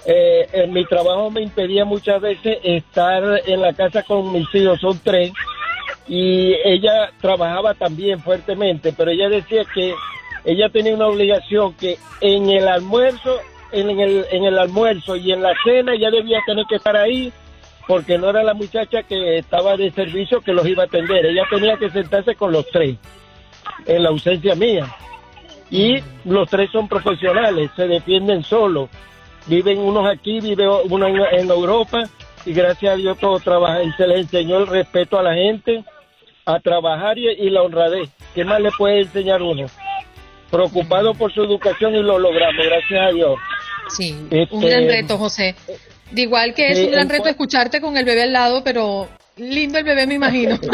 eh, 0.05 0.49
en 0.52 0.73
mi 0.73 0.85
trabajo 0.85 1.31
me 1.31 1.43
impedía 1.43 1.85
muchas 1.85 2.21
veces 2.21 2.59
estar 2.64 3.23
en 3.47 3.61
la 3.61 3.73
casa 3.73 4.02
con 4.02 4.33
mis 4.33 4.52
hijos, 4.52 4.81
son 4.81 4.99
tres, 5.05 5.31
y 6.09 6.55
ella 6.65 7.11
trabajaba 7.21 7.75
también 7.75 8.21
fuertemente, 8.21 8.93
pero 8.97 9.11
ella 9.11 9.29
decía 9.29 9.65
que 9.75 9.95
ella 10.45 10.69
tenía 10.71 10.95
una 10.95 11.07
obligación 11.07 11.75
que 11.75 11.99
en 12.21 12.49
el 12.49 12.67
almuerzo, 12.67 13.38
en 13.73 13.91
el, 13.91 14.25
en 14.31 14.45
el 14.45 14.59
almuerzo 14.59 15.17
y 15.17 15.33
en 15.33 15.43
la 15.43 15.53
cena 15.62 15.95
ella 15.95 16.11
debía 16.11 16.41
tener 16.47 16.65
que 16.67 16.77
estar 16.77 16.97
ahí 16.97 17.33
porque 17.87 18.19
no 18.19 18.29
era 18.29 18.43
la 18.43 18.55
muchacha 18.55 19.03
que 19.03 19.38
estaba 19.38 19.77
de 19.77 19.91
servicio 19.91 20.43
que 20.43 20.53
los 20.53 20.67
iba 20.67 20.83
a 20.83 20.87
atender, 20.87 21.25
ella 21.25 21.45
tenía 21.50 21.77
que 21.77 21.88
sentarse 21.91 22.35
con 22.35 22.53
los 22.53 22.67
tres 22.69 22.97
en 23.87 24.03
la 24.03 24.11
ausencia 24.11 24.55
mía. 24.55 24.87
Y 25.71 25.97
los 26.25 26.49
tres 26.49 26.71
son 26.71 26.87
profesionales, 26.87 27.71
se 27.77 27.87
defienden 27.87 28.43
solos. 28.43 28.91
Viven 29.47 29.79
unos 29.79 30.07
aquí, 30.07 30.41
vive 30.41 30.69
uno 30.69 31.07
en, 31.07 31.50
Europa 31.50 32.05
y 32.45 32.53
gracias 32.53 32.93
a 32.93 32.97
Dios 32.97 33.19
todo 33.19 33.38
trabaja 33.38 33.83
y 33.83 33.91
se 33.93 34.07
les 34.07 34.19
enseñó 34.21 34.59
el 34.59 34.67
respeto 34.67 35.19
a 35.19 35.23
la 35.23 35.35
gente, 35.35 35.83
a 36.49 36.61
trabajar 36.61 37.19
y, 37.19 37.50
la 37.50 37.62
honradez. 37.62 38.09
¿Qué 38.35 38.43
más 38.45 38.61
le 38.61 38.71
puede 38.73 39.02
enseñar 39.02 39.43
uno? 39.43 39.67
Preocupado 40.50 41.12
por 41.14 41.33
su 41.33 41.43
educación 41.43 41.95
y 41.95 42.02
lo 42.02 42.19
logramos, 42.19 42.64
gracias 42.64 43.00
a 43.00 43.12
Dios. 43.12 43.38
Sí, 43.90 44.12
un 44.12 44.38
este, 44.38 44.69
gran 44.69 44.88
reto, 44.88 45.19
José. 45.19 45.55
De 46.11 46.23
igual 46.23 46.55
que 46.55 46.69
es 46.69 46.78
un 46.78 46.90
gran 46.90 47.11
reto 47.11 47.28
escucharte 47.28 47.83
con 47.83 47.99
el 47.99 48.07
bebé 48.07 48.23
al 48.23 48.33
lado, 48.33 48.64
pero 48.64 49.09
lindo 49.37 49.78
el 49.78 49.85
bebé, 49.85 50.07
me 50.07 50.14
imagino. 50.14 50.59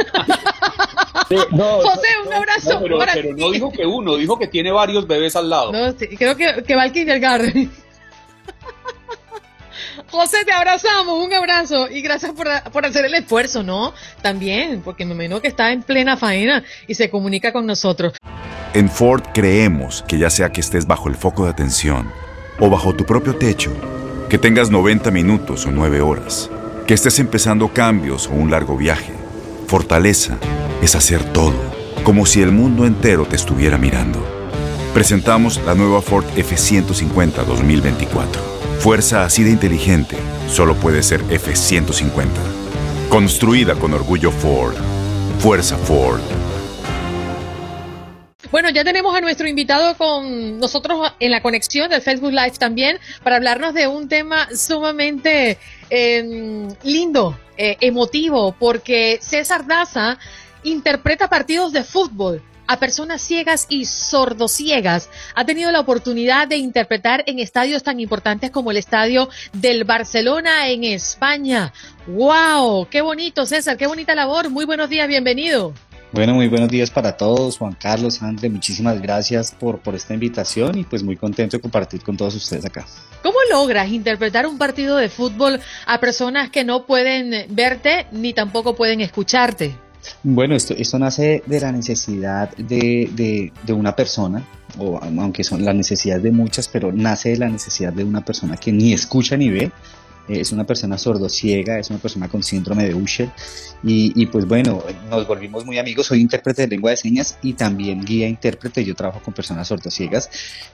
José, 1.28 2.08
un 2.24 2.32
abrazo. 2.32 2.80
pero, 2.80 3.34
no 3.36 3.50
dijo 3.50 3.72
que 3.72 3.84
uno, 3.84 4.14
dijo 4.16 4.38
que 4.38 4.46
tiene 4.46 4.70
varios 4.70 5.08
bebés 5.08 5.34
al 5.34 5.50
lado. 5.50 5.72
No, 5.72 5.92
creo 5.96 6.36
que, 6.36 6.62
que 6.62 6.76
va 6.76 6.82
al 6.82 6.92
kindergarten. 6.92 7.68
José, 10.10 10.44
te 10.44 10.52
abrazamos, 10.52 11.24
un 11.24 11.32
abrazo 11.32 11.88
y 11.90 12.02
gracias 12.02 12.32
por, 12.32 12.48
por, 12.72 12.86
hacer 12.86 13.04
el 13.04 13.14
esfuerzo, 13.14 13.62
¿no? 13.62 13.92
También, 14.22 14.82
porque 14.82 15.04
me 15.04 15.14
imagino 15.14 15.40
que 15.40 15.48
está 15.48 15.72
en 15.72 15.82
plena 15.82 16.16
faena 16.16 16.64
y 16.86 16.94
se 16.94 17.10
comunica 17.10 17.52
con 17.52 17.66
nosotros. 17.66 18.14
En 18.72 18.90
Ford 18.90 19.22
creemos 19.32 20.04
que 20.06 20.18
ya 20.18 20.30
sea 20.30 20.50
que 20.50 20.60
estés 20.60 20.86
bajo 20.86 21.08
el 21.08 21.14
foco 21.14 21.44
de 21.44 21.50
atención 21.50 22.10
o 22.58 22.70
bajo 22.70 22.94
tu 22.94 23.04
propio 23.04 23.36
techo, 23.36 23.72
que 24.28 24.38
tengas 24.38 24.70
90 24.70 25.10
minutos 25.10 25.66
o 25.66 25.70
9 25.70 26.00
horas, 26.00 26.50
que 26.86 26.94
estés 26.94 27.18
empezando 27.18 27.68
cambios 27.68 28.26
o 28.26 28.32
un 28.32 28.50
largo 28.50 28.76
viaje, 28.76 29.12
fortaleza 29.68 30.38
es 30.82 30.94
hacer 30.94 31.22
todo, 31.32 31.54
como 32.04 32.26
si 32.26 32.42
el 32.42 32.52
mundo 32.52 32.86
entero 32.86 33.26
te 33.26 33.36
estuviera 33.36 33.78
mirando. 33.78 34.24
Presentamos 34.92 35.60
la 35.64 35.74
nueva 35.74 36.02
Ford 36.02 36.24
F150 36.36 37.44
2024 37.44 38.53
Fuerza 38.84 39.24
así 39.24 39.42
de 39.42 39.48
inteligente 39.48 40.14
solo 40.46 40.74
puede 40.74 41.02
ser 41.02 41.22
F-150. 41.30 42.28
Construida 43.08 43.76
con 43.76 43.94
orgullo 43.94 44.30
Ford. 44.30 44.74
Fuerza 45.38 45.78
Ford. 45.78 46.20
Bueno, 48.50 48.68
ya 48.68 48.84
tenemos 48.84 49.16
a 49.16 49.22
nuestro 49.22 49.48
invitado 49.48 49.96
con 49.96 50.60
nosotros 50.60 51.14
en 51.18 51.30
la 51.30 51.40
conexión 51.40 51.88
del 51.88 52.02
Facebook 52.02 52.32
Live 52.32 52.58
también 52.58 52.98
para 53.22 53.36
hablarnos 53.36 53.72
de 53.72 53.88
un 53.88 54.06
tema 54.06 54.54
sumamente 54.54 55.56
em, 55.88 56.68
lindo, 56.82 57.38
eh, 57.56 57.78
emotivo, 57.80 58.54
porque 58.60 59.18
César 59.22 59.66
Daza 59.66 60.18
interpreta 60.62 61.30
partidos 61.30 61.72
de 61.72 61.84
fútbol 61.84 62.42
a 62.66 62.78
personas 62.78 63.22
ciegas 63.22 63.66
y 63.68 63.84
sordociegas. 63.84 65.10
Ha 65.34 65.44
tenido 65.44 65.70
la 65.70 65.80
oportunidad 65.80 66.48
de 66.48 66.56
interpretar 66.56 67.24
en 67.26 67.38
estadios 67.38 67.82
tan 67.82 68.00
importantes 68.00 68.50
como 68.50 68.70
el 68.70 68.76
estadio 68.76 69.28
del 69.52 69.84
Barcelona 69.84 70.68
en 70.68 70.84
España. 70.84 71.72
¡Wow! 72.06 72.88
¡Qué 72.90 73.00
bonito, 73.00 73.46
César! 73.46 73.76
¡Qué 73.76 73.86
bonita 73.86 74.14
labor! 74.14 74.50
Muy 74.50 74.64
buenos 74.64 74.88
días, 74.88 75.08
bienvenido. 75.08 75.72
Bueno, 76.14 76.34
muy 76.34 76.46
buenos 76.46 76.68
días 76.68 76.92
para 76.92 77.16
todos. 77.16 77.58
Juan 77.58 77.74
Carlos, 77.74 78.22
André, 78.22 78.48
muchísimas 78.48 79.02
gracias 79.02 79.50
por, 79.50 79.80
por 79.80 79.96
esta 79.96 80.14
invitación 80.14 80.78
y 80.78 80.84
pues 80.84 81.02
muy 81.02 81.16
contento 81.16 81.56
de 81.56 81.60
compartir 81.60 82.04
con 82.04 82.16
todos 82.16 82.36
ustedes 82.36 82.64
acá. 82.64 82.86
¿Cómo 83.24 83.38
logras 83.50 83.88
interpretar 83.88 84.46
un 84.46 84.56
partido 84.56 84.96
de 84.96 85.08
fútbol 85.08 85.60
a 85.86 85.98
personas 85.98 86.50
que 86.50 86.62
no 86.62 86.86
pueden 86.86 87.46
verte 87.52 88.06
ni 88.12 88.32
tampoco 88.32 88.76
pueden 88.76 89.00
escucharte? 89.00 89.83
Bueno, 90.22 90.54
esto, 90.54 90.98
nace 90.98 91.42
de 91.46 91.60
la 91.60 91.72
necesidad 91.72 92.54
de, 92.56 93.50
de, 93.64 93.72
una 93.72 93.94
persona, 93.94 94.46
o 94.78 94.98
aunque 95.02 95.44
son 95.44 95.64
las 95.64 95.74
necesidades 95.74 96.22
de 96.22 96.30
muchas, 96.30 96.68
pero 96.68 96.92
nace 96.92 97.30
de 97.30 97.38
la 97.38 97.48
necesidad 97.48 97.92
de 97.92 98.04
una 98.04 98.24
persona 98.24 98.56
que 98.56 98.72
ni 98.72 98.92
escucha 98.92 99.36
ni 99.36 99.50
ve, 99.50 99.70
eh, 100.28 100.40
es 100.40 100.52
una 100.52 100.64
persona 100.64 100.96
sordociega, 100.96 101.78
es 101.78 101.90
una 101.90 101.98
persona 101.98 102.28
con 102.28 102.42
síndrome 102.42 102.84
de 102.84 102.94
Usher. 102.94 103.30
Y, 103.82 104.12
y, 104.20 104.26
pues 104.26 104.46
bueno, 104.46 104.82
nos 105.10 105.26
volvimos 105.26 105.64
muy 105.66 105.78
amigos, 105.78 106.06
soy 106.06 106.20
intérprete 106.20 106.62
de 106.62 106.68
lengua 106.68 106.90
de 106.90 106.96
señas 106.96 107.38
y 107.42 107.52
también 107.52 108.04
guía 108.04 108.26
intérprete, 108.28 108.84
yo 108.84 108.94
trabajo 108.94 109.20
con 109.22 109.34
personas 109.34 109.68
sordociegas. 109.68 110.30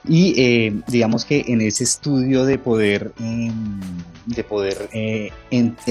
Y 0.07 0.33
eh, 0.41 0.81
digamos 0.87 1.25
que 1.25 1.43
en 1.47 1.61
ese 1.61 1.83
estudio 1.83 2.45
de 2.45 2.57
poder, 2.57 3.11
em, 3.19 3.79
de 4.25 4.43
poder 4.43 4.89
eh, 4.93 5.31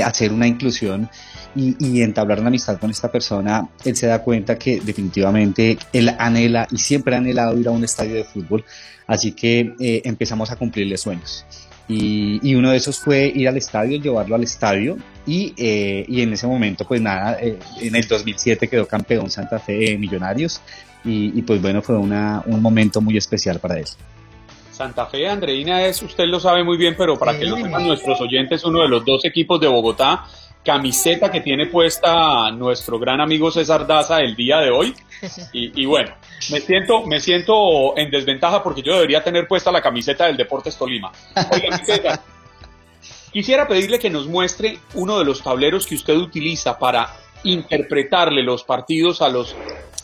hacer 0.03 0.33
una 0.33 0.46
inclusión 0.46 1.11
y, 1.55 2.03
entablar 2.03 2.39
una 2.39 2.49
amistad 2.49 2.79
con 2.79 2.91
esta 2.91 3.11
persona, 3.11 3.69
él 3.85 3.97
se 3.97 4.07
da 4.07 4.23
cuenta 4.23 4.59
que 4.59 4.81
definitivamente 4.81 5.79
él 5.93 6.15
anhela 6.19 6.67
y 6.71 6.79
siempre 6.79 7.15
ha 7.15 7.19
anhelado 7.19 7.59
ir 7.59 7.69
a 7.69 7.71
un 7.71 7.85
estadio 7.85 8.15
de 8.15 8.25
fútbol, 8.25 8.65
así 9.07 9.33
que 9.33 9.75
eh, 9.81 10.03
empezamos 10.05 10.51
a 10.51 10.57
cumplirle 10.57 10.97
sueños. 10.97 11.45
Y, 11.89 12.55
uno 12.55 12.71
de 12.71 12.77
esos 12.77 13.01
fue 13.01 13.33
ir 13.35 13.49
al 13.49 13.57
estadio, 13.57 13.99
llevarlo 13.99 14.37
al 14.37 14.45
estadio 14.45 14.97
y, 15.27 15.53
eh, 15.57 16.05
y 16.07 16.23
en 16.23 16.33
ese 16.33 16.47
momento 16.47 16.85
pues 16.87 17.01
nada, 17.01 17.37
eh, 17.41 17.59
en 17.81 17.97
el 17.97 18.07
2007 18.07 18.69
quedó 18.69 18.87
campeón 18.87 19.29
Santa 19.29 19.59
Fe 19.59 19.99
Millonarios 19.99 20.61
y, 21.05 21.37
y, 21.37 21.43
pues 21.43 21.61
bueno, 21.61 21.83
fue 21.83 21.97
una, 21.97 22.45
un 22.47 22.63
momento 22.63 23.01
muy 23.01 23.17
especial 23.17 23.59
para 23.59 23.79
él. 23.79 23.87
Santa 24.71 25.05
Fe, 25.07 25.29
Andreina 25.29 25.85
es, 25.85 26.01
usted 26.01 26.25
lo 26.25 26.39
sabe 26.41 26.63
muy 26.63 26.79
bien, 26.79 26.95
pero 26.97 27.19
para 27.19 27.39
que 27.39 27.45
lo 27.45 27.57
sepan 27.57 27.87
nuestros 27.87 28.21
oyentes, 28.21 28.65
uno 28.65 28.81
de 28.81 28.89
los 28.89 29.05
dos 29.05 29.25
equipos 29.25 29.61
de 29.61 29.67
Bogotá 29.67 30.25
camiseta 30.64 31.31
que 31.31 31.40
tiene 31.40 31.66
puesta 31.66 32.51
nuestro 32.51 32.99
gran 32.99 33.20
amigo 33.20 33.51
César 33.51 33.87
Daza 33.87 34.20
el 34.20 34.37
día 34.37 34.59
de 34.59 34.70
hoy. 34.70 34.94
Y, 35.53 35.85
bueno, 35.85 36.14
me 36.51 36.61
siento, 36.61 37.05
me 37.05 37.20
siento 37.20 37.96
en 37.96 38.11
desventaja 38.11 38.62
porque 38.62 38.83
yo 38.83 38.94
debería 38.94 39.23
tener 39.23 39.46
puesta 39.46 39.70
la 39.70 39.83
camiseta 39.83 40.27
del 40.27 40.37
Deportes 40.37 40.77
Tolima. 40.79 41.12
Oiga, 41.53 42.20
quisiera 43.31 43.68
pedirle 43.68 43.99
que 43.99 44.09
nos 44.09 44.27
muestre 44.27 44.79
uno 44.94 45.18
de 45.18 45.25
los 45.25 45.42
tableros 45.42 45.87
que 45.87 45.94
usted 45.94 46.16
utiliza 46.16 46.79
para 46.79 47.09
interpretarle 47.44 48.42
los 48.42 48.64
partidos 48.64 49.20
a 49.23 49.29
los 49.29 49.55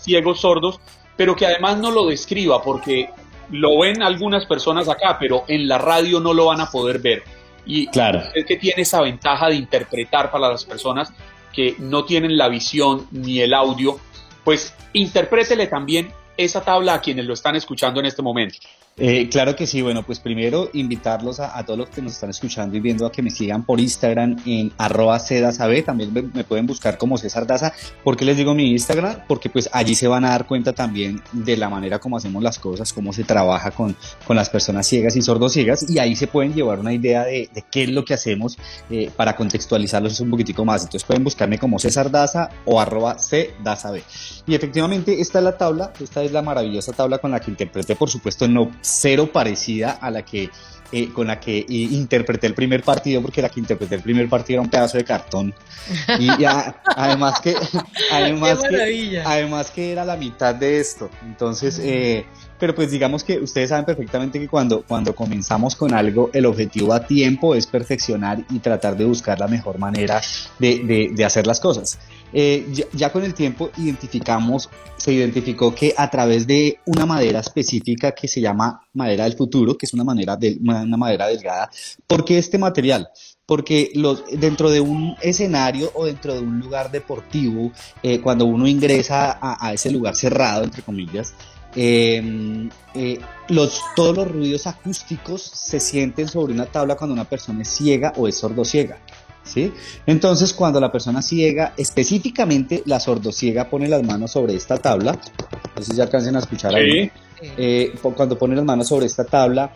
ciegos 0.01 0.40
sordos, 0.40 0.81
pero 1.16 1.35
que 1.35 1.47
además 1.47 1.79
no 1.79 1.90
lo 1.90 2.07
describa 2.07 2.62
porque 2.62 3.11
lo 3.51 3.79
ven 3.81 4.03
algunas 4.03 4.47
personas 4.47 4.88
acá, 4.88 5.16
pero 5.19 5.45
en 5.49 5.69
la 5.69 5.79
radio 5.79 6.21
no 6.21 6.35
lo 6.35 6.47
van 6.47 6.61
a 6.61 6.71
poder 6.71 6.99
ver. 6.99 7.23
Y 7.66 7.88
claro. 7.88 8.22
es 8.35 8.46
que 8.46 8.57
tiene 8.57 8.83
esa 8.83 9.00
ventaja 9.00 9.48
de 9.48 9.57
interpretar 9.57 10.31
para 10.31 10.48
las 10.48 10.64
personas 10.64 11.12
que 11.52 11.74
no 11.79 12.05
tienen 12.05 12.37
la 12.37 12.48
visión 12.48 13.07
ni 13.11 13.40
el 13.40 13.52
audio, 13.52 13.98
pues 14.44 14.74
interprétele 14.92 15.66
también 15.66 16.12
esa 16.37 16.62
tabla 16.62 16.94
a 16.94 17.00
quienes 17.00 17.24
lo 17.24 17.35
están 17.35 17.57
escuchando 17.57 18.00
en 18.00 18.07
este 18.07 18.22
momento. 18.22 18.59
Eh, 18.99 19.29
claro 19.29 19.55
que 19.55 19.67
sí, 19.67 19.83
bueno, 19.83 20.05
pues 20.05 20.21
primero 20.21 20.71
invitarlos 20.73 21.39
a, 21.39 21.63
todos 21.67 21.79
los 21.79 21.91
que 21.91 22.01
nos 22.01 22.13
están 22.13 22.31
escuchando 22.31 22.79
y 22.79 22.81
viendo 22.81 23.05
a 23.05 23.13
que 23.13 23.21
me 23.21 23.31
sigan 23.31 23.63
por 23.63 23.79
Instagram 23.79 24.37
en 24.47 24.73
arroba 24.79 25.19
cedasab, 25.19 25.85
también 25.85 26.15
me, 26.15 26.45
pueden 26.45 26.67
buscar 26.67 26.97
como 26.97 27.19
César 27.19 27.47
Daza. 27.47 27.75
¿Por 28.03 28.17
qué 28.17 28.25
les 28.25 28.39
digo 28.39 28.55
mi 28.55 28.71
Instagram? 28.71 29.25
Porque 29.29 29.51
pues 29.51 29.69
allí 29.71 29.95
se 29.95 30.09
van 30.09 30.25
a 30.25 30.31
dar 30.31 30.47
cuenta 30.47 30.73
también 30.73 31.23
de 31.33 31.59
la 31.59 31.69
manera 31.69 31.99
como 31.99 32.17
hacemos 32.17 32.43
las 32.43 32.59
cosas, 32.59 32.95
cómo 32.95 33.13
se 33.13 33.25
trabaja 33.25 33.71
con, 33.71 33.95
con 34.27 34.35
las 34.35 34.49
personas 34.49 34.87
ciegas 34.87 35.15
y 35.15 35.21
sordos 35.21 35.53
ciegas 35.53 35.91
y 35.91 35.99
ahí 35.99 36.17
se 36.17 36.27
pueden 36.27 36.55
llevar 36.55 36.79
una 36.79 36.95
idea 36.95 37.25
de, 37.25 37.51
qué 37.71 37.83
es 37.83 37.91
lo 37.91 38.03
que 38.03 38.15
hacemos 38.15 38.57
eh, 38.89 39.11
para 39.15 39.37
contextualizarlos 39.37 40.21
un 40.21 40.31
poquitico 40.31 40.65
más. 40.65 40.85
Entonces 40.85 41.05
pueden 41.05 41.23
buscarme 41.23 41.59
como 41.59 41.79
César 41.79 42.11
Daza 42.11 42.49
o 42.65 42.81
arroba 42.81 43.17
cdazab. 43.19 44.01
Y 44.47 44.55
efectivamente 44.55 45.21
esta 45.21 45.39
es 45.39 45.45
la 45.45 45.59
tabla, 45.59 45.93
esta 46.01 46.23
es 46.23 46.33
la 46.33 46.41
maravillosa 46.41 46.95
tabla 46.95 47.19
con 47.19 47.31
la 47.31 47.41
que 47.41 47.51
interpreté, 47.51 47.95
por 47.95 48.09
supuesto, 48.09 48.49
no 48.49 48.71
cero 48.87 49.31
parecida 49.33 49.92
a 49.92 50.11
la 50.11 50.22
que 50.22 50.51
eh, 50.92 51.09
con 51.12 51.27
la 51.27 51.40
que 51.40 51.66
interpreté 51.68 52.46
el 52.46 52.55
primer 52.55 52.85
partido, 52.85 53.20
porque 53.20 53.42
la 53.42 53.49
que 53.49 53.59
interpreté 53.59 53.96
el 53.96 54.03
primer 54.03 54.29
partido 54.29 54.59
era 54.59 54.62
un 54.62 54.70
pedazo 54.70 54.96
de 54.96 55.05
cartón. 55.05 55.53
Y 56.20 56.29
además 56.44 57.40
que, 57.40 57.57
además 58.12 58.61
que, 58.68 59.20
además 59.25 59.70
que 59.72 59.90
era 59.90 60.05
la 60.05 60.16
mitad 60.16 60.55
de 60.55 60.79
esto. 60.79 61.11
Entonces, 61.25 61.81
eh, 61.83 62.25
pero 62.59 62.75
pues 62.75 62.90
digamos 62.90 63.25
que 63.25 63.38
ustedes 63.38 63.70
saben 63.70 63.85
perfectamente 63.85 64.38
que 64.38 64.49
cuando, 64.49 64.83
cuando 64.83 65.14
comenzamos 65.14 65.75
con 65.75 65.92
algo, 65.92 66.31
el 66.33 66.46
objetivo 66.46 66.92
a 66.92 67.05
tiempo 67.05 67.55
es 67.55 67.66
perfeccionar 67.66 68.44
y 68.49 68.61
tratar 68.61 68.96
de 68.96 69.05
buscar 69.05 69.38
la 69.40 69.49
mejor 69.49 69.79
manera 69.79 70.20
de, 70.59 71.11
de, 71.14 71.25
hacer 71.25 71.46
las 71.46 71.61
cosas. 71.61 71.99
Eh, 72.33 72.67
ya, 72.93 73.12
con 73.12 73.25
el 73.25 73.35
tiempo 73.35 73.71
identificamos, 73.79 74.69
se 74.97 75.12
identificó 75.12 75.75
que 75.75 75.95
a 75.97 76.11
través 76.11 76.47
de 76.47 76.81
una 76.87 77.07
madera 77.07 77.41
específica 77.41 78.12
que 78.12 78.29
se 78.29 78.41
llama 78.41 78.81
madera 78.95 79.25
del 79.25 79.35
futuro, 79.35 79.77
que 79.77 79.87
es 79.87 79.95
una, 79.95 80.05
manera 80.05 80.37
de, 80.37 80.59
una, 80.61 80.97
madera 80.97 81.29
delgada, 81.29 81.71
¿por 82.07 82.25
qué 82.25 82.39
este 82.39 82.59
material? 82.59 83.09
porque 83.47 83.93
los, 83.95 84.25
dentro 84.41 84.71
de 84.71 84.81
un 84.81 85.15
escenario 85.23 85.93
o 85.95 86.07
dentro 86.07 86.35
de 86.35 86.41
un 86.41 86.59
lugar 86.59 86.91
deportivo, 86.91 87.71
eh, 88.03 88.21
cuando 88.21 88.45
uno 88.45 88.67
ingresa 88.67 89.39
a, 89.41 89.73
ese 89.73 89.93
lugar 89.93 90.17
cerrado, 90.17 90.65
entre 90.65 90.83
comillas, 90.83 91.33
Em, 91.79 92.71
eh, 92.95 93.21
los, 93.49 93.83
todos 93.95 94.17
los 94.17 94.33
ruidos 94.33 94.67
acústicos 94.67 95.43
se 95.43 95.79
sienten 95.79 96.27
sobre 96.27 96.55
una 96.55 96.65
tabla 96.65 96.97
cuando 96.97 97.12
una 97.12 97.27
persona 97.27 97.62
es 97.62 97.69
ciega 97.69 98.15
o 98.17 98.27
es 98.27 98.39
sordociega. 98.39 98.99
¿Sí? 99.47 99.73
Entonces, 100.07 100.53
cuando 100.53 100.81
la 100.81 100.93
persona 100.93 101.23
ciega, 101.23 101.73
específicamente 101.77 102.83
la 102.87 103.01
sordociega 103.01 103.69
pone 103.69 103.89
las 103.89 104.03
manos 104.03 104.33
sobre 104.33 104.55
esta 104.55 104.77
tabla, 104.79 105.19
entonces 105.69 105.97
ya 105.97 106.05
alcancen 106.05 106.37
a 106.37 106.41
escuchar 106.41 106.75
ahí. 106.75 107.11
Eh, 107.41 107.95
cuando 108.01 108.39
pone 108.39 108.57
las 108.57 108.65
manos 108.65 108.89
sobre 108.89 109.07
esta 109.07 109.25
tabla, 109.25 109.73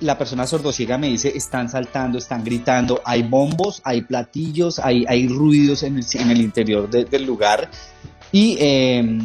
la 0.00 0.18
persona 0.18 0.46
sordociega 0.46 0.98
me 0.98 1.08
dice, 1.08 1.32
están 1.36 1.68
saltando, 1.68 2.18
están 2.18 2.44
gritando, 2.44 3.00
hay 3.04 3.22
bombos, 3.22 3.80
hay 3.84 4.02
platillos, 4.02 4.78
hay, 4.78 5.04
hay 5.08 5.28
ruidos 5.28 5.82
en 5.82 5.98
el, 5.98 6.04
en 6.14 6.30
el 6.30 6.40
interior 6.40 6.88
del 6.88 7.24
lugar. 7.24 7.70
Y 8.32 8.56
eh, 8.60 9.18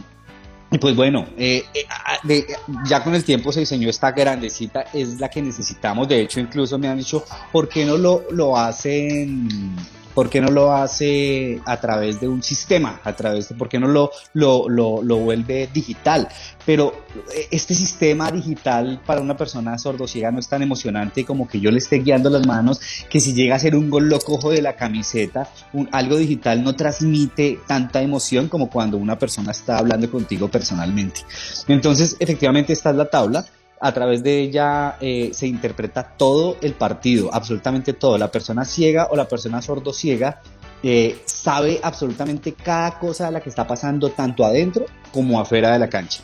y 0.74 0.80
pues 0.80 0.96
bueno, 0.96 1.28
eh, 1.38 1.64
eh, 1.76 2.46
ya 2.84 3.04
con 3.04 3.14
el 3.14 3.24
tiempo 3.24 3.52
se 3.52 3.60
diseñó 3.60 3.88
esta 3.92 4.12
grandecita, 4.12 4.86
es 4.92 5.20
la 5.20 5.30
que 5.30 5.40
necesitamos. 5.40 6.08
De 6.08 6.20
hecho, 6.20 6.40
incluso 6.40 6.80
me 6.80 6.88
han 6.88 6.98
dicho, 6.98 7.24
¿por 7.52 7.70
qué 7.70 7.86
no 7.86 7.96
lo, 7.96 8.24
lo 8.32 8.58
hacen 8.58 9.76
¿por 10.14 10.30
qué 10.30 10.42
no 10.42 10.50
lo 10.50 10.74
hace 10.74 11.62
a 11.66 11.80
través 11.80 12.20
de 12.20 12.28
un 12.28 12.44
sistema? 12.44 13.02
A 13.04 13.14
través 13.14 13.50
de, 13.50 13.56
¿Por 13.56 13.70
qué 13.70 13.80
no 13.80 13.88
lo, 13.88 14.12
lo, 14.34 14.70
lo, 14.70 15.02
lo 15.02 15.18
vuelve 15.18 15.70
digital? 15.74 16.28
Pero 16.66 17.06
eh, 17.36 17.48
este 17.52 17.74
sistema 17.74 18.32
digital 18.32 19.02
para 19.06 19.22
una 19.22 19.36
persona 19.36 19.78
sordociega 19.78 20.32
no 20.32 20.40
es 20.40 20.48
tan 20.48 20.62
emocionante 20.62 21.26
como 21.26 21.48
que 21.48 21.60
yo 21.60 21.72
le 21.72 21.80
esté 21.80 22.00
guiando 22.00 22.30
las 22.30 22.46
manos, 22.46 22.80
que 23.10 23.20
si 23.20 23.34
llega 23.34 23.56
a 23.56 23.60
ser 23.60 23.76
un 23.76 23.90
gol 23.90 24.10
locojo 24.10 24.52
de 24.52 24.62
la 24.62 24.76
camiseta, 24.76 25.50
un, 25.74 25.90
algo 25.92 26.18
digital 26.18 26.64
no 26.64 26.76
transmite 26.76 27.60
tanta 27.68 28.02
emoción 28.02 28.48
como 28.48 28.70
cuando 28.70 28.98
una 28.98 29.18
persona 29.18 29.52
está 29.52 29.78
hablando 29.78 30.10
contigo 30.10 30.50
personalmente. 30.50 31.22
Entonces, 31.68 32.16
efectivamente, 32.20 32.74
esta 32.74 32.92
es 32.92 32.96
la 32.96 33.10
tabla 33.10 33.46
a 33.84 33.94
través 33.94 34.24
de 34.24 34.40
ella 34.40 34.96
eh, 35.02 35.32
se 35.34 35.46
interpreta 35.46 36.16
todo 36.18 36.56
el 36.62 36.74
partido, 36.74 37.30
absolutamente 37.34 37.92
todo. 37.92 38.18
La 38.18 38.32
persona 38.32 38.64
ciega 38.64 39.10
o 39.12 39.18
la 39.18 39.28
persona 39.28 39.62
sordo 39.62 39.92
ciega 39.92 40.42
eh, 40.82 41.20
sabe 41.26 41.82
absolutamente 41.84 42.54
cada 42.54 42.98
cosa 42.98 43.26
de 43.26 43.34
la 43.34 43.42
que 43.42 43.50
está 43.50 43.68
pasando 43.68 44.10
tanto 44.12 44.46
adentro 44.46 44.86
como 45.12 45.38
afuera 45.38 45.74
de 45.74 45.80
la 45.80 45.90
cancha. 45.90 46.24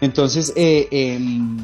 Entonces, 0.00 0.52
eh, 0.54 0.86
em, 0.92 1.58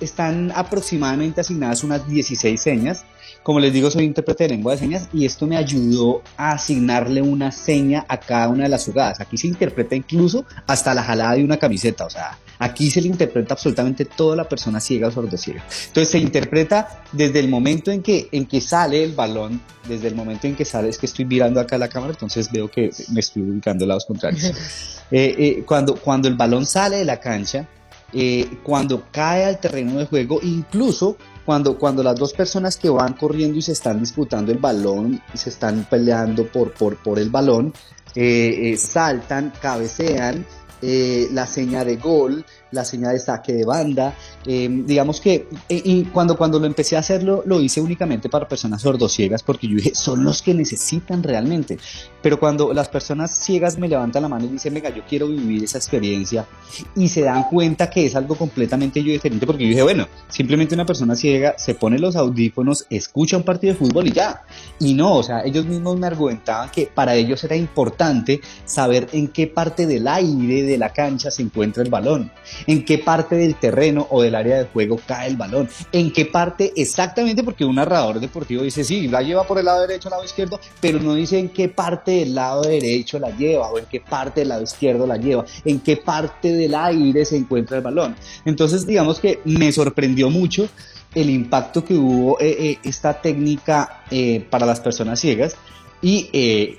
están 0.00 0.52
aproximadamente 0.54 1.40
asignadas 1.40 1.82
unas 1.82 2.06
16 2.06 2.60
señas 2.60 3.06
como 3.46 3.60
les 3.60 3.72
digo, 3.72 3.92
soy 3.92 4.02
intérprete 4.02 4.42
de 4.42 4.48
lengua 4.56 4.72
de 4.72 4.78
señas 4.78 5.08
y 5.12 5.24
esto 5.24 5.46
me 5.46 5.56
ayudó 5.56 6.20
a 6.36 6.50
asignarle 6.50 7.22
una 7.22 7.52
seña 7.52 8.04
a 8.08 8.18
cada 8.18 8.48
una 8.48 8.64
de 8.64 8.68
las 8.68 8.84
jugadas. 8.84 9.20
Aquí 9.20 9.36
se 9.36 9.46
interpreta 9.46 9.94
incluso 9.94 10.44
hasta 10.66 10.92
la 10.94 11.04
jalada 11.04 11.34
de 11.34 11.44
una 11.44 11.56
camiseta, 11.56 12.06
o 12.06 12.10
sea, 12.10 12.36
aquí 12.58 12.90
se 12.90 13.00
le 13.00 13.08
interpreta 13.08 13.54
absolutamente 13.54 14.04
toda 14.04 14.36
la 14.36 14.48
persona 14.48 14.80
ciega 14.80 15.08
o 15.08 15.10
sordociega. 15.10 15.64
Entonces 15.86 16.08
se 16.08 16.18
interpreta 16.18 17.02
desde 17.12 17.40
el 17.40 17.48
momento 17.48 17.90
en 17.90 18.02
que, 18.02 18.28
en 18.32 18.46
que 18.46 18.60
sale 18.60 19.02
el 19.02 19.12
balón, 19.12 19.60
desde 19.88 20.08
el 20.08 20.14
momento 20.14 20.46
en 20.46 20.56
que 20.56 20.64
sale, 20.64 20.88
es 20.88 20.98
que 20.98 21.06
estoy 21.06 21.24
mirando 21.24 21.60
acá 21.60 21.78
la 21.78 21.88
cámara, 21.88 22.12
entonces 22.12 22.50
veo 22.50 22.68
que 22.70 22.90
me 23.12 23.20
estoy 23.20 23.42
ubicando 23.42 23.86
lados 23.86 24.04
contrarios. 24.06 24.52
Eh, 25.08 25.36
eh, 25.38 25.62
cuando, 25.64 25.94
cuando 25.94 26.26
el 26.26 26.34
balón 26.34 26.66
sale 26.66 26.96
de 26.96 27.04
la 27.04 27.20
cancha, 27.20 27.68
eh, 28.12 28.58
cuando 28.62 29.04
cae 29.12 29.44
al 29.44 29.60
terreno 29.60 29.98
de 29.98 30.06
juego, 30.06 30.40
incluso 30.42 31.16
cuando, 31.44 31.78
cuando 31.78 32.02
las 32.02 32.16
dos 32.16 32.32
personas 32.32 32.76
que 32.76 32.88
van 32.88 33.14
corriendo 33.14 33.58
y 33.58 33.62
se 33.62 33.72
están 33.72 34.00
disputando 34.00 34.52
el 34.52 34.58
balón 34.58 35.20
y 35.32 35.38
se 35.38 35.50
están 35.50 35.86
peleando 35.88 36.46
por, 36.46 36.72
por, 36.72 36.96
por 36.96 37.18
el 37.18 37.30
balón, 37.30 37.72
eh, 38.14 38.72
eh, 38.72 38.76
saltan, 38.76 39.52
cabecean, 39.60 40.46
eh, 40.82 41.28
la 41.32 41.46
seña 41.46 41.84
de 41.84 41.96
gol, 41.96 42.44
la 42.70 42.84
señal 42.84 43.12
de 43.12 43.20
saque 43.20 43.52
de 43.52 43.64
banda. 43.64 44.14
Eh, 44.44 44.68
digamos 44.84 45.20
que 45.20 45.48
eh, 45.68 45.82
y 45.84 46.04
cuando, 46.04 46.36
cuando 46.36 46.58
lo 46.58 46.66
empecé 46.66 46.96
a 46.96 47.00
hacerlo, 47.00 47.42
lo 47.46 47.60
hice 47.60 47.80
únicamente 47.80 48.28
para 48.28 48.48
personas 48.48 48.82
sordociegas 48.82 49.42
porque 49.42 49.68
yo 49.68 49.76
dije, 49.76 49.94
son 49.94 50.24
los 50.24 50.42
que 50.42 50.54
necesitan 50.54 51.22
realmente. 51.22 51.78
Pero 52.22 52.38
cuando 52.38 52.72
las 52.72 52.88
personas 52.88 53.30
ciegas 53.30 53.78
me 53.78 53.88
levantan 53.88 54.22
la 54.22 54.28
mano 54.28 54.44
y 54.44 54.48
dicen, 54.48 54.74
venga, 54.74 54.90
yo 54.90 55.02
quiero 55.08 55.28
vivir 55.28 55.64
esa 55.64 55.78
experiencia 55.78 56.46
y 56.94 57.08
se 57.08 57.22
dan 57.22 57.44
cuenta 57.44 57.88
que 57.88 58.06
es 58.06 58.16
algo 58.16 58.34
completamente 58.34 59.02
yo 59.02 59.12
diferente 59.12 59.46
porque 59.46 59.64
yo 59.64 59.70
dije, 59.70 59.82
bueno, 59.82 60.08
simplemente 60.28 60.74
una 60.74 60.86
persona 60.86 61.14
ciega 61.14 61.54
se 61.58 61.74
pone 61.74 61.98
los 61.98 62.16
audífonos, 62.16 62.86
escucha 62.90 63.36
un 63.36 63.44
partido 63.44 63.72
de 63.72 63.78
fútbol 63.78 64.08
y 64.08 64.12
ya. 64.12 64.42
Y 64.80 64.94
no, 64.94 65.16
o 65.16 65.22
sea, 65.22 65.42
ellos 65.44 65.66
mismos 65.66 65.98
me 65.98 66.06
argumentaban 66.06 66.70
que 66.70 66.86
para 66.86 67.14
ellos 67.14 67.42
era 67.44 67.56
importante 67.56 68.40
saber 68.64 69.08
en 69.12 69.28
qué 69.28 69.46
parte 69.46 69.86
del 69.86 70.08
aire 70.08 70.62
de 70.62 70.78
la 70.78 70.92
cancha 70.92 71.30
se 71.30 71.42
encuentra 71.42 71.82
el 71.82 71.90
balón 71.90 72.30
en 72.66 72.84
qué 72.84 72.98
parte 72.98 73.36
del 73.36 73.54
terreno 73.56 74.06
o 74.10 74.22
del 74.22 74.34
área 74.34 74.58
de 74.58 74.64
juego 74.64 75.00
cae 75.06 75.28
el 75.28 75.36
balón, 75.36 75.68
en 75.92 76.12
qué 76.12 76.26
parte 76.26 76.72
exactamente, 76.76 77.42
porque 77.42 77.64
un 77.64 77.76
narrador 77.76 78.20
deportivo 78.20 78.62
dice, 78.62 78.84
sí, 78.84 79.08
la 79.08 79.22
lleva 79.22 79.44
por 79.44 79.58
el 79.58 79.64
lado 79.64 79.80
derecho, 79.80 80.10
lado 80.10 80.24
izquierdo, 80.24 80.60
pero 80.80 81.00
no 81.00 81.14
dice 81.14 81.38
en 81.38 81.48
qué 81.48 81.68
parte 81.68 82.12
del 82.12 82.34
lado 82.34 82.62
derecho 82.62 83.18
la 83.18 83.30
lleva 83.30 83.70
o 83.70 83.78
en 83.78 83.86
qué 83.86 84.00
parte 84.00 84.40
del 84.40 84.48
lado 84.50 84.62
izquierdo 84.62 85.06
la 85.06 85.16
lleva, 85.16 85.44
en 85.64 85.80
qué 85.80 85.96
parte 85.96 86.52
del 86.52 86.74
aire 86.74 87.24
se 87.24 87.36
encuentra 87.36 87.76
el 87.76 87.82
balón. 87.82 88.16
Entonces, 88.44 88.86
digamos 88.86 89.20
que 89.20 89.40
me 89.44 89.72
sorprendió 89.72 90.30
mucho 90.30 90.68
el 91.16 91.30
impacto 91.30 91.84
que 91.84 91.94
hubo 91.94 92.38
eh, 92.40 92.56
eh, 92.58 92.78
esta 92.84 93.20
técnica 93.20 94.04
eh, 94.10 94.46
para 94.48 94.66
las 94.66 94.80
personas 94.80 95.18
ciegas. 95.18 95.56
Y, 96.02 96.28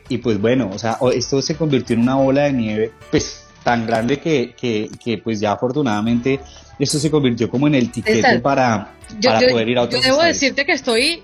y 0.09 0.17
pues 0.19 0.39
bueno, 0.39 0.69
o 0.71 0.77
sea, 0.77 0.99
esto 1.13 1.41
se 1.41 1.55
convirtió 1.55 1.95
en 1.95 2.03
una 2.03 2.15
bola 2.15 2.43
de 2.43 2.53
nieve, 2.53 2.91
pues 3.09 3.46
tan 3.67 3.86
grande 3.86 4.17
que, 4.17 4.56
que, 4.56 5.17
pues 5.17 5.41
ya 5.41 5.51
afortunadamente 5.51 6.39
esto 6.80 6.99
se 6.99 7.12
convirtió 7.12 7.49
como 7.49 7.67
en 7.67 7.75
el 7.75 7.91
tiquete 7.91 8.39
para, 8.39 8.93
para 9.21 9.39
poder 9.41 9.67
ir 9.67 9.77
a 9.77 9.82
otros 9.82 10.01
Yo 10.01 10.10
debo 10.10 10.23
decirte 10.23 10.65
que 10.65 10.71
estoy 10.71 11.21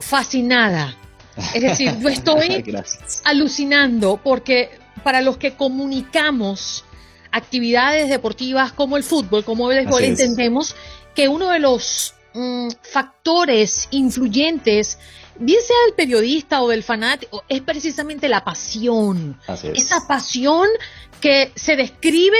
fascinada. 0.00 0.96
Es 1.54 1.60
decir, 1.60 1.92
yo 2.00 2.08
estoy 2.18 2.64
alucinando 3.24 4.18
porque 4.24 4.70
para 5.04 5.20
los 5.20 5.36
que 5.36 5.52
comunicamos 5.52 6.86
actividades 7.30 8.08
deportivas 8.08 8.72
como 8.72 8.96
el 8.96 9.02
fútbol, 9.02 9.44
como 9.44 9.70
el 9.70 9.84
béisbol, 9.84 10.02
entendemos 10.02 10.74
que 11.14 11.28
uno 11.28 11.50
de 11.50 11.58
los 11.58 12.14
mm, 12.32 12.68
factores 12.90 13.86
influyentes 13.90 14.98
bien 15.38 15.60
sea 15.62 15.76
del 15.86 15.94
periodista 15.94 16.62
o 16.62 16.68
del 16.68 16.82
fanático, 16.82 17.44
es 17.48 17.60
precisamente 17.60 18.28
la 18.28 18.44
pasión. 18.44 19.38
Esa 19.74 20.06
pasión 20.06 20.66
que 21.20 21.52
se 21.54 21.76
describe 21.76 22.38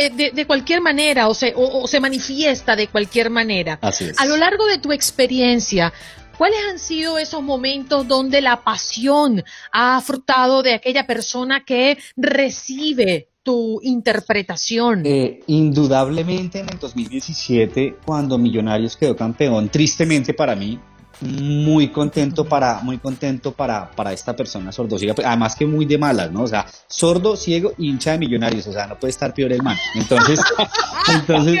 eh, 0.00 0.32
de, 0.32 0.46
cualquier 0.46 0.80
manera 0.80 1.26
o 1.26 1.34
se, 1.34 1.52
o, 1.56 1.86
se 1.88 1.98
manifiesta 1.98 2.76
de 2.76 2.86
cualquier 2.86 3.30
manera. 3.30 3.80
A 4.16 4.26
lo 4.26 4.36
largo 4.36 4.64
de 4.66 4.78
tu 4.78 4.92
experiencia, 4.92 5.92
¿cuáles 6.36 6.58
han 6.70 6.78
sido 6.78 7.18
esos 7.18 7.42
momentos 7.42 8.06
donde 8.06 8.40
la 8.40 8.62
pasión 8.62 9.42
ha 9.72 10.00
frutado 10.00 10.62
de 10.62 10.74
aquella 10.74 11.04
persona 11.04 11.64
que 11.64 11.98
recibe 12.16 13.30
tu 13.42 13.80
interpretación? 13.82 15.02
Eh, 15.04 15.40
indudablemente 15.48 16.60
en 16.60 16.68
el 16.68 16.78
2017, 16.78 17.96
cuando 18.06 18.38
Millonarios 18.38 18.96
quedó 18.96 19.16
campeón, 19.16 19.68
tristemente 19.68 20.32
para 20.32 20.54
mí, 20.54 20.78
muy 21.20 21.88
contento 21.88 22.44
para 22.44 22.80
muy 22.80 22.98
contento 22.98 23.52
para, 23.52 23.90
para 23.90 24.12
esta 24.12 24.36
persona 24.36 24.70
sordosiega 24.70 25.14
además 25.24 25.56
que 25.56 25.66
muy 25.66 25.84
de 25.84 25.98
malas 25.98 26.30
no 26.30 26.42
o 26.42 26.46
sea 26.46 26.66
sordo 26.86 27.36
ciego 27.36 27.72
hincha 27.78 28.12
de 28.12 28.18
millonarios 28.18 28.66
o 28.66 28.72
sea 28.72 28.86
no 28.86 28.98
puede 28.98 29.10
estar 29.10 29.34
peor 29.34 29.52
el 29.52 29.62
man. 29.62 29.76
Entonces 29.94 30.40
entonces 31.14 31.60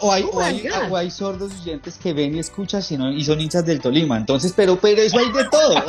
o, 0.00 0.12
hay, 0.12 0.24
oh 0.90 0.96
hay, 0.96 1.10
sordos 1.10 1.52
oyentes 1.60 1.98
que 1.98 2.12
ven 2.12 2.36
y 2.36 2.38
escuchan 2.38 2.82
y 3.16 3.24
son 3.24 3.40
hinchas 3.40 3.64
del 3.64 3.80
Tolima. 3.80 4.16
Entonces 4.16 4.52
pero 4.54 4.78
pero 4.78 5.02
eso 5.02 5.18
hay 5.18 5.32
de 5.32 5.44
todo. 5.44 5.74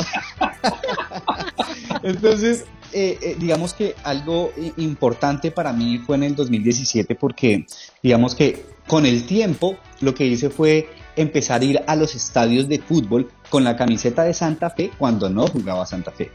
Entonces 2.04 2.66
eh, 2.92 3.18
eh, 3.22 3.36
digamos 3.40 3.74
que 3.74 3.96
algo 4.04 4.52
importante 4.78 5.52
para 5.52 5.74
mí 5.74 6.00
fue 6.00 6.16
en 6.16 6.24
el 6.24 6.36
2017 6.36 7.16
porque 7.16 7.66
digamos 8.02 8.36
que 8.36 8.66
con 8.88 9.06
el 9.06 9.26
tiempo 9.26 9.78
lo 10.02 10.16
que 10.16 10.26
hice 10.26 10.50
fue 10.50 10.90
empezar 11.22 11.62
a 11.62 11.66
ir 11.66 11.82
a 11.86 11.96
los 11.96 12.16
estadios 12.16 12.68
de 12.68 12.80
fútbol 12.80 13.30
con 13.50 13.64
la 13.64 13.76
camiseta 13.76 14.24
de 14.24 14.34
Santa 14.34 14.70
Fe 14.70 14.92
cuando 14.98 15.30
no 15.30 15.48
jugaba 15.48 15.86
Santa 15.86 16.12
Fe. 16.12 16.32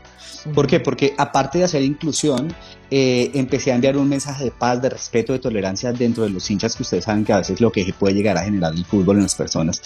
¿Por 0.53 0.67
qué? 0.67 0.81
Porque 0.81 1.15
aparte 1.17 1.59
de 1.59 1.65
hacer 1.65 1.83
inclusión, 1.83 2.55
eh, 2.91 3.31
empecé 3.35 3.73
a 3.73 3.77
enviar 3.77 3.97
un 3.97 4.09
mensaje 4.09 4.45
de 4.45 4.51
paz, 4.51 4.83
de 4.83 4.91
respeto, 4.91 5.33
de 5.33 5.39
tolerancia 5.39 5.93
dentro 5.93 6.25
de 6.25 6.31
los 6.31 6.51
hinchas 6.51 6.77
que 6.77 6.83
ustedes 6.83 7.05
saben 7.05 7.25
que 7.25 7.33
a 7.33 7.39
veces 7.39 7.63
lo 7.63 7.73
que 7.73 7.95
puede 7.99 8.15
llegar 8.15 8.37
a 8.37 8.45
generar 8.45 8.75
el 8.75 8.85
fútbol 8.85 9.17
en 9.17 9.23
las 9.23 9.35
personas. 9.35 9.81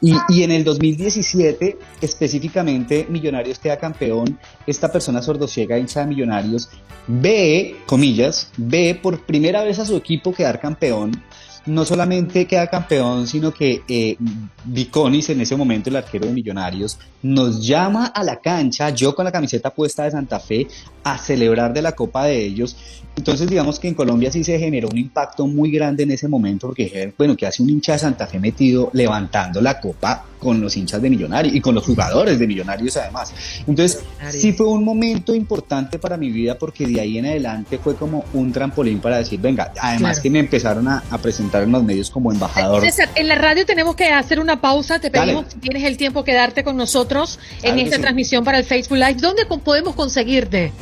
Y, 0.00 0.14
y 0.28 0.44
en 0.44 0.52
el 0.52 0.62
2017, 0.62 1.78
específicamente, 2.00 3.06
Millonarios 3.10 3.58
queda 3.58 3.76
campeón, 3.76 4.38
esta 4.66 4.92
persona 4.92 5.20
sordociega, 5.20 5.78
hincha 5.78 6.00
de 6.00 6.06
Millonarios, 6.06 6.68
ve, 7.08 7.76
comillas, 7.86 8.50
ve 8.56 8.98
por 9.02 9.26
primera 9.26 9.64
vez 9.64 9.80
a 9.80 9.86
su 9.86 9.96
equipo 9.96 10.32
quedar 10.32 10.60
campeón 10.60 11.22
no 11.66 11.84
solamente 11.84 12.46
queda 12.46 12.66
campeón, 12.66 13.26
sino 13.26 13.52
que 13.52 13.82
eh, 13.88 14.16
Viconis, 14.64 15.30
en 15.30 15.40
ese 15.40 15.56
momento 15.56 15.90
el 15.90 15.96
arquero 15.96 16.26
de 16.26 16.32
Millonarios, 16.32 16.98
nos 17.22 17.66
llama 17.66 18.06
a 18.06 18.22
la 18.22 18.40
cancha, 18.40 18.90
yo 18.90 19.14
con 19.14 19.24
la 19.24 19.32
camiseta 19.32 19.70
puesta 19.70 20.04
de 20.04 20.10
Santa 20.10 20.40
Fe, 20.40 20.66
a 21.02 21.18
celebrar 21.18 21.72
de 21.72 21.82
la 21.82 21.92
Copa 21.92 22.24
de 22.24 22.44
ellos. 22.44 22.76
Entonces, 23.16 23.48
digamos 23.48 23.78
que 23.78 23.88
en 23.88 23.94
Colombia 23.94 24.30
sí 24.30 24.42
se 24.42 24.58
generó 24.58 24.88
un 24.88 24.98
impacto 24.98 25.46
muy 25.46 25.70
grande 25.70 26.02
en 26.02 26.10
ese 26.10 26.28
momento, 26.28 26.68
porque, 26.68 27.12
bueno, 27.16 27.36
que 27.36 27.46
hace 27.46 27.62
un 27.62 27.70
hincha 27.70 27.92
de 27.92 28.00
Santa 28.00 28.26
Fe 28.26 28.40
metido 28.40 28.90
levantando 28.92 29.60
la 29.60 29.80
Copa 29.80 30.24
con 30.38 30.60
los 30.60 30.76
hinchas 30.76 31.00
de 31.00 31.08
Millonarios 31.08 31.54
y 31.54 31.60
con 31.60 31.74
los 31.74 31.84
jugadores 31.84 32.38
de 32.38 32.46
Millonarios 32.46 32.96
además. 32.96 33.32
Entonces, 33.66 34.02
sí 34.30 34.52
fue 34.52 34.66
un 34.66 34.84
momento 34.84 35.34
importante 35.34 35.98
para 35.98 36.16
mi 36.16 36.30
vida 36.30 36.58
porque 36.58 36.86
de 36.86 37.00
ahí 37.00 37.18
en 37.18 37.26
adelante 37.26 37.78
fue 37.78 37.94
como 37.94 38.24
un 38.34 38.52
trampolín 38.52 39.00
para 39.00 39.18
decir, 39.18 39.40
venga, 39.40 39.72
además 39.80 40.20
que 40.20 40.28
me 40.28 40.40
empezaron 40.40 40.86
a, 40.88 41.02
presentar 41.22 41.62
en 41.62 41.72
los 41.72 41.82
medios 41.82 42.10
como 42.10 42.30
embajador. 42.32 42.82
César, 42.82 43.08
en 43.14 43.28
la 43.28 43.36
radio 43.36 43.64
tenemos 43.64 43.96
que 43.96 44.06
hacer 44.08 44.40
una 44.40 44.60
pausa, 44.60 44.98
te 44.98 45.10
pedimos 45.10 45.46
si 45.48 45.58
tienes 45.58 45.84
el 45.84 45.96
tiempo 45.96 46.24
quedarte 46.24 46.64
con 46.64 46.76
nosotros 46.76 47.38
en 47.62 47.78
esta 47.78 47.98
transmisión 47.98 48.44
para 48.44 48.58
el 48.58 48.64
Facebook 48.64 48.98
Live. 48.98 49.14
¿Dónde 49.14 49.46
podemos 49.46 49.94
conseguirte? 49.94 50.72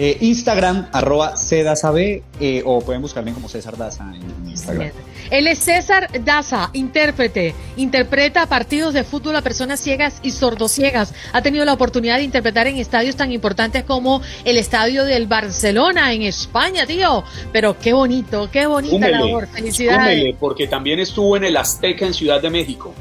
Eh, 0.00 0.16
Instagram, 0.20 0.86
arroba 0.92 1.36
CEDASAB, 1.36 2.22
eh, 2.38 2.62
o 2.64 2.80
pueden 2.82 3.02
buscarme 3.02 3.32
como 3.32 3.48
César 3.48 3.76
Daza 3.76 4.04
en 4.14 4.48
Instagram. 4.48 4.92
Él 5.28 5.48
es 5.48 5.58
César 5.58 6.08
Daza, 6.24 6.70
intérprete. 6.72 7.52
Interpreta 7.76 8.46
partidos 8.46 8.94
de 8.94 9.02
fútbol 9.02 9.34
a 9.34 9.42
personas 9.42 9.80
ciegas 9.80 10.20
y 10.22 10.30
sordociegas. 10.30 11.14
Ha 11.32 11.42
tenido 11.42 11.64
la 11.64 11.72
oportunidad 11.72 12.18
de 12.18 12.22
interpretar 12.22 12.68
en 12.68 12.76
estadios 12.76 13.16
tan 13.16 13.32
importantes 13.32 13.82
como 13.82 14.22
el 14.44 14.56
estadio 14.56 15.04
del 15.04 15.26
Barcelona 15.26 16.12
en 16.12 16.22
España, 16.22 16.86
tío. 16.86 17.24
Pero 17.52 17.76
qué 17.76 17.92
bonito, 17.92 18.48
qué 18.52 18.66
bonita 18.66 19.08
labor. 19.08 19.48
Felicidades. 19.48 20.32
porque 20.38 20.68
también 20.68 21.00
estuvo 21.00 21.36
en 21.36 21.42
el 21.42 21.56
Azteca 21.56 22.06
en 22.06 22.14
Ciudad 22.14 22.40
de 22.40 22.50
México. 22.50 22.94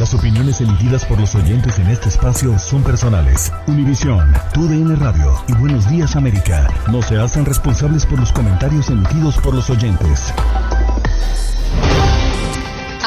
Las 0.00 0.12
opiniones 0.12 0.60
emitidas 0.60 1.04
por 1.06 1.20
los 1.20 1.36
oyentes 1.36 1.78
en 1.78 1.86
este 1.86 2.08
espacio 2.08 2.58
son 2.58 2.82
personales. 2.82 3.52
Univisión, 3.66 4.34
TUDN 4.52 4.98
Radio 5.00 5.40
y 5.46 5.52
Buenos 5.54 5.88
Días 5.88 6.16
América 6.16 6.68
no 6.90 7.00
se 7.00 7.16
hacen 7.16 7.46
responsables 7.46 8.04
por 8.04 8.18
los 8.18 8.32
comentarios 8.32 8.90
emitidos 8.90 9.38
por 9.38 9.54
los 9.54 9.70
oyentes. 9.70 10.34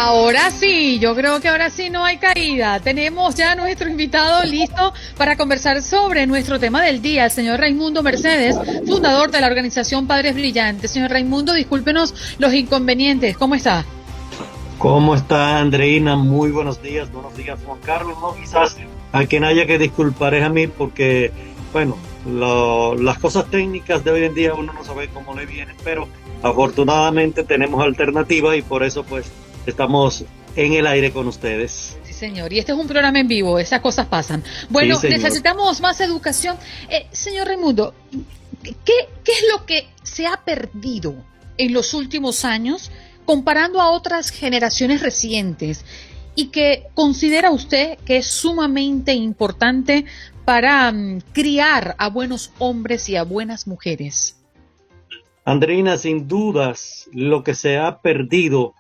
Ahora 0.02 0.50
sí, 0.50 0.98
yo 0.98 1.14
creo 1.14 1.42
que 1.42 1.50
ahora 1.50 1.70
sí 1.70 1.90
no 1.90 2.06
hay 2.06 2.16
caída. 2.20 2.80
Tenemos 2.80 3.36
ya 3.36 3.54
nuestro 3.56 3.90
invitado 3.90 4.46
listo 4.46 4.94
para 5.18 5.36
conversar 5.36 5.82
sobre 5.82 6.26
nuestro 6.26 6.58
tema 6.58 6.82
del 6.82 7.02
día, 7.02 7.26
el 7.26 7.32
señor 7.32 7.60
Raimundo 7.60 8.02
Mercedes, 8.02 8.56
fundador 8.88 9.30
de 9.30 9.42
la 9.42 9.48
organización 9.48 10.08
Padres 10.08 10.36
Brillantes. 10.36 10.92
Señor 10.92 11.12
Raimundo, 11.12 11.52
discúlpenos 11.52 12.38
los 12.40 12.54
inconvenientes. 12.54 13.36
¿Cómo 13.36 13.56
está? 13.56 13.84
¿Cómo 14.78 15.16
está 15.16 15.60
Andreina? 15.60 16.16
Muy 16.16 16.52
buenos 16.52 16.82
días, 16.82 17.12
buenos 17.12 17.36
días 17.36 17.60
Juan 17.66 17.80
Carlos. 17.82 18.18
No, 18.22 18.34
quizás 18.36 18.78
a 19.12 19.26
quien 19.26 19.44
haya 19.44 19.66
que 19.66 19.78
disculpar 19.78 20.34
es 20.34 20.46
a 20.46 20.50
mí 20.50 20.68
porque, 20.68 21.34
bueno, 21.74 21.98
las 22.98 23.20
cosas 23.20 23.52
técnicas 23.52 24.06
de 24.06 24.12
hoy 24.12 24.24
en 24.24 24.34
día 24.34 24.54
uno 24.54 24.72
no 24.72 24.82
sabe 24.86 25.10
cómo 25.10 25.36
le 25.36 25.46
vienen, 25.46 25.76
pero 25.84 26.08
afortunadamente 26.42 27.44
tenemos 27.44 27.84
alternativa 27.84 28.56
y 28.56 28.62
por 28.62 28.84
eso 28.84 29.04
pues 29.04 29.30
estamos 29.70 30.26
en 30.56 30.74
el 30.74 30.88
aire 30.88 31.12
con 31.12 31.28
ustedes. 31.28 31.98
Sí, 32.04 32.14
señor. 32.14 32.52
Y 32.54 32.60
este 32.60 32.72
es 32.72 32.78
un 32.78 32.88
programa 32.88 33.20
en 33.20 33.28
vivo, 33.28 33.60
esas 33.60 33.82
cosas 33.82 34.08
pasan. 34.08 34.44
Bueno, 34.70 35.00
necesitamos 35.02 35.82
más 35.82 36.02
educación. 36.02 36.58
Eh, 36.90 37.08
señor 37.12 37.48
Raimundo, 37.48 37.94
¿qué, 38.64 38.94
¿qué 39.24 39.32
es 39.32 39.46
lo 39.52 39.66
que 39.66 39.88
se 40.04 40.28
ha 40.28 40.44
perdido 40.44 41.16
en 41.58 41.74
los 41.74 41.94
últimos 41.94 42.46
años 42.46 42.92
comparando 43.26 43.82
a 43.82 43.92
otras 43.92 44.32
generaciones 44.32 45.02
recientes 45.02 45.86
y 46.36 46.48
que 46.48 46.88
considera 46.94 47.52
usted 47.52 47.98
que 48.00 48.18
es 48.18 48.28
sumamente 48.28 49.14
importante 49.14 50.06
para 50.46 50.92
mm, 50.92 51.22
criar 51.32 51.96
a 52.00 52.10
buenos 52.10 52.52
hombres 52.60 53.08
y 53.10 53.16
a 53.16 53.24
buenas 53.24 53.68
mujeres? 53.68 54.36
Andreina, 55.46 55.98
sin 55.98 56.28
dudas, 56.28 57.10
lo 57.12 57.44
que 57.44 57.56
se 57.56 57.78
ha 57.78 58.02
perdido 58.02 58.74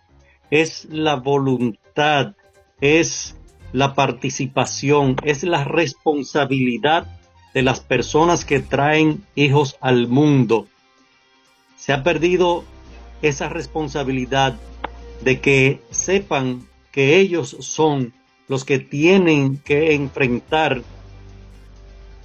es 0.51 0.85
la 0.89 1.15
voluntad, 1.15 2.35
es 2.81 3.35
la 3.71 3.93
participación, 3.93 5.15
es 5.23 5.43
la 5.43 5.63
responsabilidad 5.63 7.07
de 7.53 7.61
las 7.61 7.79
personas 7.79 8.45
que 8.45 8.59
traen 8.59 9.23
hijos 9.35 9.77
al 9.81 10.07
mundo. 10.07 10.67
Se 11.75 11.93
ha 11.93 12.03
perdido 12.03 12.63
esa 13.21 13.49
responsabilidad 13.49 14.57
de 15.21 15.39
que 15.39 15.81
sepan 15.91 16.67
que 16.91 17.19
ellos 17.19 17.55
son 17.59 18.13
los 18.47 18.65
que 18.65 18.79
tienen 18.79 19.57
que 19.57 19.93
enfrentar 19.93 20.81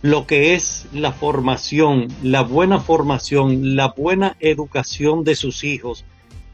lo 0.02 0.26
que 0.26 0.54
es 0.54 0.87
la 0.92 1.12
formación, 1.12 2.08
la 2.22 2.42
buena 2.42 2.78
formación, 2.78 3.74
la 3.74 3.88
buena 3.88 4.37
educación 4.40 5.24
de 5.24 5.34
sus 5.34 5.64
hijos. 5.64 6.04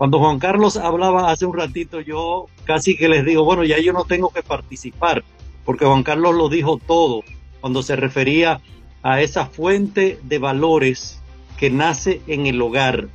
Cuando 0.00 0.18
Juan 0.18 0.38
Carlos 0.38 0.78
hablaba 0.78 1.30
hace 1.30 1.44
un 1.44 1.54
ratito, 1.54 2.00
yo 2.00 2.46
casi 2.64 2.96
que 2.96 3.06
les 3.06 3.22
digo, 3.22 3.44
bueno, 3.44 3.64
ya 3.64 3.78
yo 3.80 3.92
no 3.92 4.04
tengo 4.04 4.30
que 4.30 4.42
participar, 4.42 5.22
porque 5.66 5.84
Juan 5.84 6.04
Carlos 6.04 6.34
lo 6.34 6.48
dijo 6.48 6.78
todo 6.78 7.22
cuando 7.60 7.82
se 7.82 7.96
refería 7.96 8.62
a 9.02 9.20
esa 9.20 9.44
fuente 9.44 10.18
de 10.22 10.38
valores 10.38 11.20
que 11.58 11.68
nace 11.68 12.22
en 12.28 12.46
el 12.46 12.62
hogar, 12.62 13.08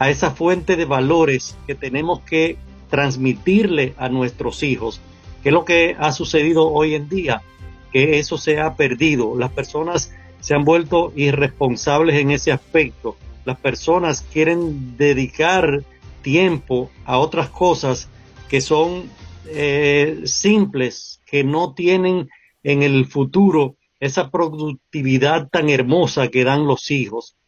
a 0.00 0.10
esa 0.10 0.32
fuente 0.32 0.74
de 0.74 0.84
valores 0.84 1.56
que 1.68 1.76
tenemos 1.76 2.22
que 2.22 2.56
transmitirle 2.90 3.94
a 3.98 4.08
nuestros 4.08 4.64
hijos, 4.64 5.00
que 5.44 5.50
es 5.50 5.52
lo 5.52 5.64
que 5.64 5.94
ha 5.96 6.10
sucedido 6.10 6.72
hoy 6.72 6.96
en 6.96 7.08
día 7.08 7.40
que 7.92 8.18
eso 8.18 8.36
se 8.36 8.58
ha 8.58 8.74
perdido. 8.74 9.38
Las 9.38 9.52
personas 9.52 10.12
se 10.40 10.56
han 10.56 10.64
vuelto 10.64 11.12
irresponsables 11.14 12.16
en 12.16 12.32
ese 12.32 12.50
aspecto. 12.50 13.16
Las 13.48 13.60
personas 13.60 14.20
quieren 14.30 14.98
dedicar 14.98 15.82
tiempo 16.20 16.90
a 17.06 17.16
otras 17.16 17.48
cosas 17.48 18.10
que 18.50 18.60
son 18.60 19.10
eh, 19.46 20.20
simples, 20.26 21.22
que 21.24 21.44
no 21.44 21.72
tienen 21.72 22.28
en 22.62 22.82
el 22.82 23.06
futuro 23.06 23.76
esa 24.00 24.30
productividad 24.30 25.48
tan 25.48 25.70
hermosa 25.70 26.28
que 26.28 26.44
dan 26.44 26.66
los 26.66 26.90
hijos, 26.90 27.38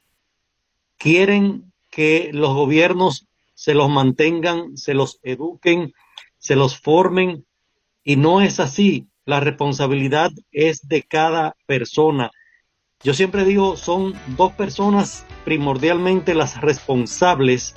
quieren 0.96 1.70
que 1.90 2.30
los 2.32 2.54
gobiernos 2.54 3.26
se 3.52 3.74
los 3.74 3.90
mantengan, 3.90 4.78
se 4.78 4.94
los 4.94 5.20
eduquen, 5.22 5.92
se 6.38 6.56
los 6.56 6.80
formen, 6.80 7.44
y 8.02 8.16
no 8.16 8.40
es 8.40 8.58
así. 8.58 9.06
La 9.26 9.40
responsabilidad 9.40 10.30
es 10.50 10.88
de 10.88 11.02
cada 11.02 11.56
persona. 11.66 12.30
Yo 13.02 13.14
siempre 13.14 13.46
digo, 13.46 13.78
son 13.78 14.12
dos 14.36 14.52
personas 14.52 15.24
primordialmente 15.46 16.34
las 16.34 16.60
responsables 16.60 17.74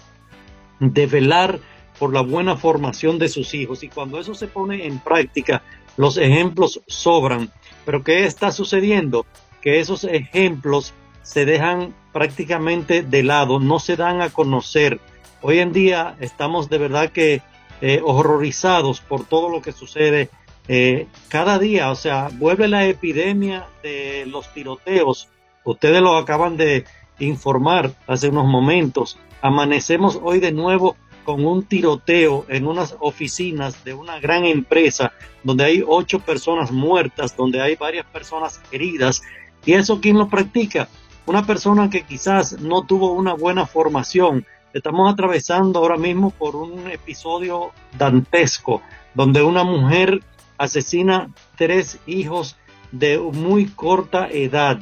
de 0.81 1.07
velar 1.07 1.61
por 1.97 2.13
la 2.13 2.19
buena 2.19 2.57
formación 2.57 3.19
de 3.19 3.29
sus 3.29 3.53
hijos. 3.53 3.83
Y 3.83 3.87
cuando 3.87 4.19
eso 4.19 4.35
se 4.35 4.47
pone 4.47 4.85
en 4.85 4.99
práctica, 4.99 5.63
los 5.95 6.17
ejemplos 6.17 6.81
sobran. 6.87 7.49
Pero 7.85 8.03
¿qué 8.03 8.25
está 8.25 8.51
sucediendo? 8.51 9.25
Que 9.61 9.79
esos 9.79 10.03
ejemplos 10.03 10.93
se 11.21 11.45
dejan 11.45 11.95
prácticamente 12.11 13.01
de 13.01 13.23
lado, 13.23 13.61
no 13.61 13.79
se 13.79 13.95
dan 13.95 14.21
a 14.21 14.29
conocer. 14.29 14.99
Hoy 15.41 15.59
en 15.59 15.71
día 15.71 16.17
estamos 16.19 16.69
de 16.69 16.79
verdad 16.79 17.11
que 17.11 17.41
eh, 17.79 18.01
horrorizados 18.03 18.99
por 18.99 19.25
todo 19.25 19.47
lo 19.47 19.61
que 19.61 19.71
sucede 19.71 20.29
eh, 20.67 21.07
cada 21.29 21.59
día. 21.59 21.91
O 21.91 21.95
sea, 21.95 22.29
vuelve 22.33 22.67
la 22.67 22.85
epidemia 22.85 23.67
de 23.81 24.25
los 24.27 24.53
tiroteos. 24.53 25.29
Ustedes 25.63 26.01
lo 26.01 26.17
acaban 26.17 26.57
de 26.57 26.85
informar 27.19 27.93
hace 28.07 28.29
unos 28.29 28.45
momentos. 28.45 29.17
Amanecemos 29.41 30.19
hoy 30.21 30.39
de 30.39 30.51
nuevo 30.51 30.95
con 31.23 31.45
un 31.45 31.63
tiroteo 31.63 32.45
en 32.49 32.67
unas 32.67 32.95
oficinas 32.99 33.83
de 33.83 33.93
una 33.93 34.19
gran 34.19 34.45
empresa 34.45 35.13
donde 35.43 35.63
hay 35.63 35.83
ocho 35.85 36.19
personas 36.19 36.71
muertas, 36.71 37.35
donde 37.35 37.61
hay 37.61 37.75
varias 37.75 38.05
personas 38.05 38.61
heridas. 38.71 39.21
¿Y 39.65 39.73
eso 39.73 40.01
quién 40.01 40.17
lo 40.17 40.27
practica? 40.27 40.89
Una 41.25 41.45
persona 41.45 41.89
que 41.89 42.03
quizás 42.03 42.59
no 42.59 42.85
tuvo 42.85 43.13
una 43.13 43.33
buena 43.33 43.65
formación. 43.65 44.45
Estamos 44.73 45.11
atravesando 45.11 45.79
ahora 45.79 45.97
mismo 45.97 46.31
por 46.31 46.55
un 46.55 46.89
episodio 46.91 47.71
dantesco, 47.97 48.81
donde 49.13 49.41
una 49.41 49.63
mujer 49.63 50.21
asesina 50.63 51.33
tres 51.55 51.99
hijos 52.05 52.57
de 52.91 53.17
muy 53.17 53.65
corta 53.65 54.27
edad. 54.29 54.79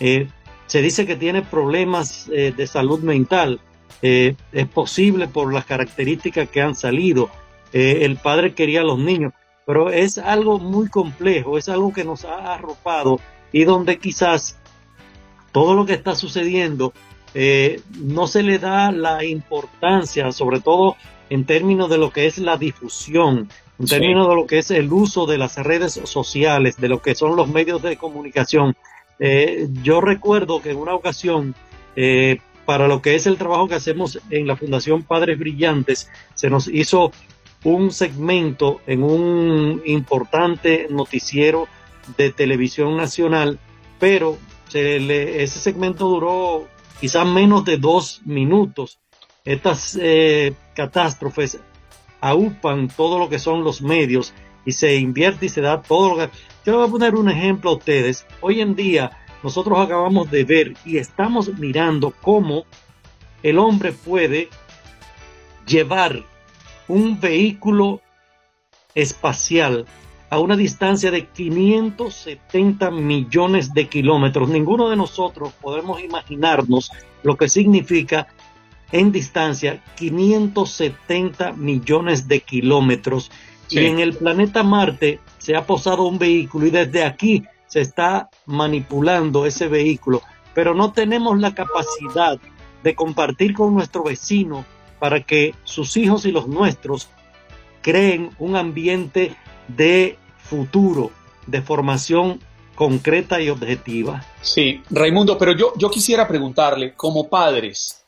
Eh, 0.00 0.28
se 0.66 0.82
dice 0.82 1.06
que 1.06 1.16
tiene 1.16 1.42
problemas 1.42 2.28
eh, 2.32 2.52
de 2.56 2.66
salud 2.66 3.00
mental. 3.00 3.60
Eh, 4.02 4.34
es 4.52 4.66
posible 4.66 5.28
por 5.28 5.52
las 5.52 5.66
características 5.66 6.48
que 6.48 6.62
han 6.62 6.74
salido. 6.74 7.30
el 7.72 8.16
padre 8.16 8.54
quería 8.54 8.80
a 8.80 8.84
los 8.84 8.98
niños, 8.98 9.32
pero 9.64 9.90
es 9.90 10.18
algo 10.18 10.58
muy 10.58 10.88
complejo, 10.88 11.56
es 11.56 11.68
algo 11.68 11.92
que 11.92 12.02
nos 12.02 12.24
ha 12.24 12.54
arropado 12.54 13.20
y 13.52 13.62
donde 13.62 13.98
quizás 13.98 14.58
todo 15.52 15.74
lo 15.74 15.86
que 15.86 15.92
está 15.92 16.16
sucediendo 16.16 16.92
no 18.00 18.26
se 18.26 18.42
le 18.42 18.58
da 18.58 18.90
la 18.90 19.24
importancia, 19.24 20.32
sobre 20.32 20.58
todo 20.58 20.96
en 21.28 21.44
términos 21.44 21.88
de 21.88 21.98
lo 21.98 22.10
que 22.10 22.26
es 22.26 22.38
la 22.38 22.56
difusión, 22.56 23.48
en 23.80 23.86
términos 23.86 24.28
de 24.28 24.34
lo 24.34 24.46
que 24.46 24.58
es 24.58 24.70
el 24.70 24.92
uso 24.92 25.24
de 25.24 25.38
las 25.38 25.56
redes 25.56 25.98
sociales, 26.04 26.76
de 26.76 26.88
lo 26.88 27.00
que 27.00 27.14
son 27.14 27.34
los 27.34 27.48
medios 27.48 27.80
de 27.80 27.96
comunicación. 27.96 28.76
Eh, 29.18 29.68
yo 29.82 30.02
recuerdo 30.02 30.60
que 30.60 30.72
en 30.72 30.76
una 30.76 30.94
ocasión, 30.94 31.54
eh, 31.96 32.40
para 32.66 32.88
lo 32.88 33.00
que 33.00 33.14
es 33.14 33.26
el 33.26 33.38
trabajo 33.38 33.68
que 33.68 33.76
hacemos 33.76 34.20
en 34.28 34.46
la 34.46 34.56
Fundación 34.56 35.02
Padres 35.02 35.38
Brillantes, 35.38 36.10
se 36.34 36.50
nos 36.50 36.68
hizo 36.68 37.10
un 37.64 37.90
segmento 37.90 38.82
en 38.86 39.02
un 39.02 39.82
importante 39.86 40.86
noticiero 40.90 41.66
de 42.18 42.32
televisión 42.32 42.98
nacional, 42.98 43.58
pero 43.98 44.36
ese 44.74 45.58
segmento 45.58 46.06
duró 46.06 46.68
quizás 47.00 47.26
menos 47.26 47.64
de 47.64 47.78
dos 47.78 48.20
minutos. 48.26 48.98
Estas 49.42 49.98
eh, 50.00 50.52
catástrofes 50.74 51.60
aupan 52.20 52.88
todo 52.88 53.18
lo 53.18 53.28
que 53.28 53.38
son 53.38 53.64
los 53.64 53.82
medios 53.82 54.34
y 54.64 54.72
se 54.72 54.96
invierte 54.96 55.46
y 55.46 55.48
se 55.48 55.60
da 55.60 55.82
todo 55.82 56.10
lo 56.10 56.16
que... 56.16 56.30
Yo 56.64 56.76
voy 56.76 56.88
a 56.88 56.90
poner 56.90 57.14
un 57.14 57.30
ejemplo 57.30 57.70
a 57.70 57.76
ustedes. 57.76 58.26
Hoy 58.40 58.60
en 58.60 58.74
día 58.74 59.10
nosotros 59.42 59.78
acabamos 59.78 60.30
de 60.30 60.44
ver 60.44 60.74
y 60.84 60.98
estamos 60.98 61.56
mirando 61.58 62.12
cómo 62.20 62.64
el 63.42 63.58
hombre 63.58 63.92
puede 63.92 64.48
llevar 65.66 66.22
un 66.88 67.18
vehículo 67.20 68.00
espacial 68.94 69.86
a 70.28 70.38
una 70.38 70.56
distancia 70.56 71.10
de 71.10 71.26
570 71.26 72.90
millones 72.90 73.72
de 73.72 73.88
kilómetros. 73.88 74.48
Ninguno 74.48 74.88
de 74.88 74.96
nosotros 74.96 75.52
podemos 75.60 76.00
imaginarnos 76.02 76.92
lo 77.22 77.36
que 77.36 77.48
significa 77.48 78.28
en 78.92 79.12
distancia 79.12 79.82
570 79.96 81.52
millones 81.52 82.28
de 82.28 82.40
kilómetros. 82.40 83.30
Y 83.68 83.86
en 83.86 84.00
el 84.00 84.14
planeta 84.14 84.62
Marte 84.62 85.20
se 85.38 85.54
ha 85.54 85.64
posado 85.64 86.04
un 86.04 86.18
vehículo 86.18 86.66
y 86.66 86.70
desde 86.70 87.04
aquí 87.04 87.44
se 87.66 87.80
está 87.80 88.28
manipulando 88.46 89.46
ese 89.46 89.68
vehículo, 89.68 90.22
pero 90.54 90.74
no 90.74 90.92
tenemos 90.92 91.38
la 91.38 91.54
capacidad 91.54 92.38
de 92.82 92.94
compartir 92.96 93.54
con 93.54 93.72
nuestro 93.74 94.02
vecino 94.02 94.64
para 94.98 95.20
que 95.20 95.54
sus 95.62 95.96
hijos 95.96 96.26
y 96.26 96.32
los 96.32 96.48
nuestros 96.48 97.08
creen 97.80 98.30
un 98.38 98.56
ambiente 98.56 99.36
de 99.68 100.18
futuro, 100.38 101.12
de 101.46 101.62
formación 101.62 102.40
concreta 102.74 103.40
y 103.40 103.50
objetiva. 103.50 104.24
Sí, 104.40 104.82
Raimundo, 104.90 105.38
pero 105.38 105.52
yo, 105.52 105.72
yo 105.76 105.90
quisiera 105.90 106.26
preguntarle, 106.26 106.94
como 106.94 107.28
padres, 107.28 108.02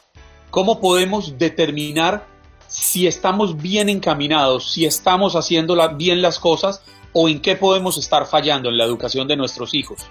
¿Cómo 0.53 0.81
podemos 0.81 1.39
determinar 1.39 2.27
si 2.69 3.07
estamos 3.07 3.57
bien 3.57 3.89
encaminados, 3.89 4.71
si 4.71 4.85
estamos 4.85 5.35
haciendo 5.35 5.75
bien 5.97 6.21
las 6.21 6.39
cosas 6.39 6.83
o 7.15 7.31
en 7.31 7.41
qué 7.41 7.57
podemos 7.57 7.97
estar 7.97 8.27
fallando 8.27 8.69
en 8.69 8.77
la 8.77 8.85
educación 8.85 9.27
de 9.27 9.35
nuestros 9.35 9.73
hijos? 9.73 10.05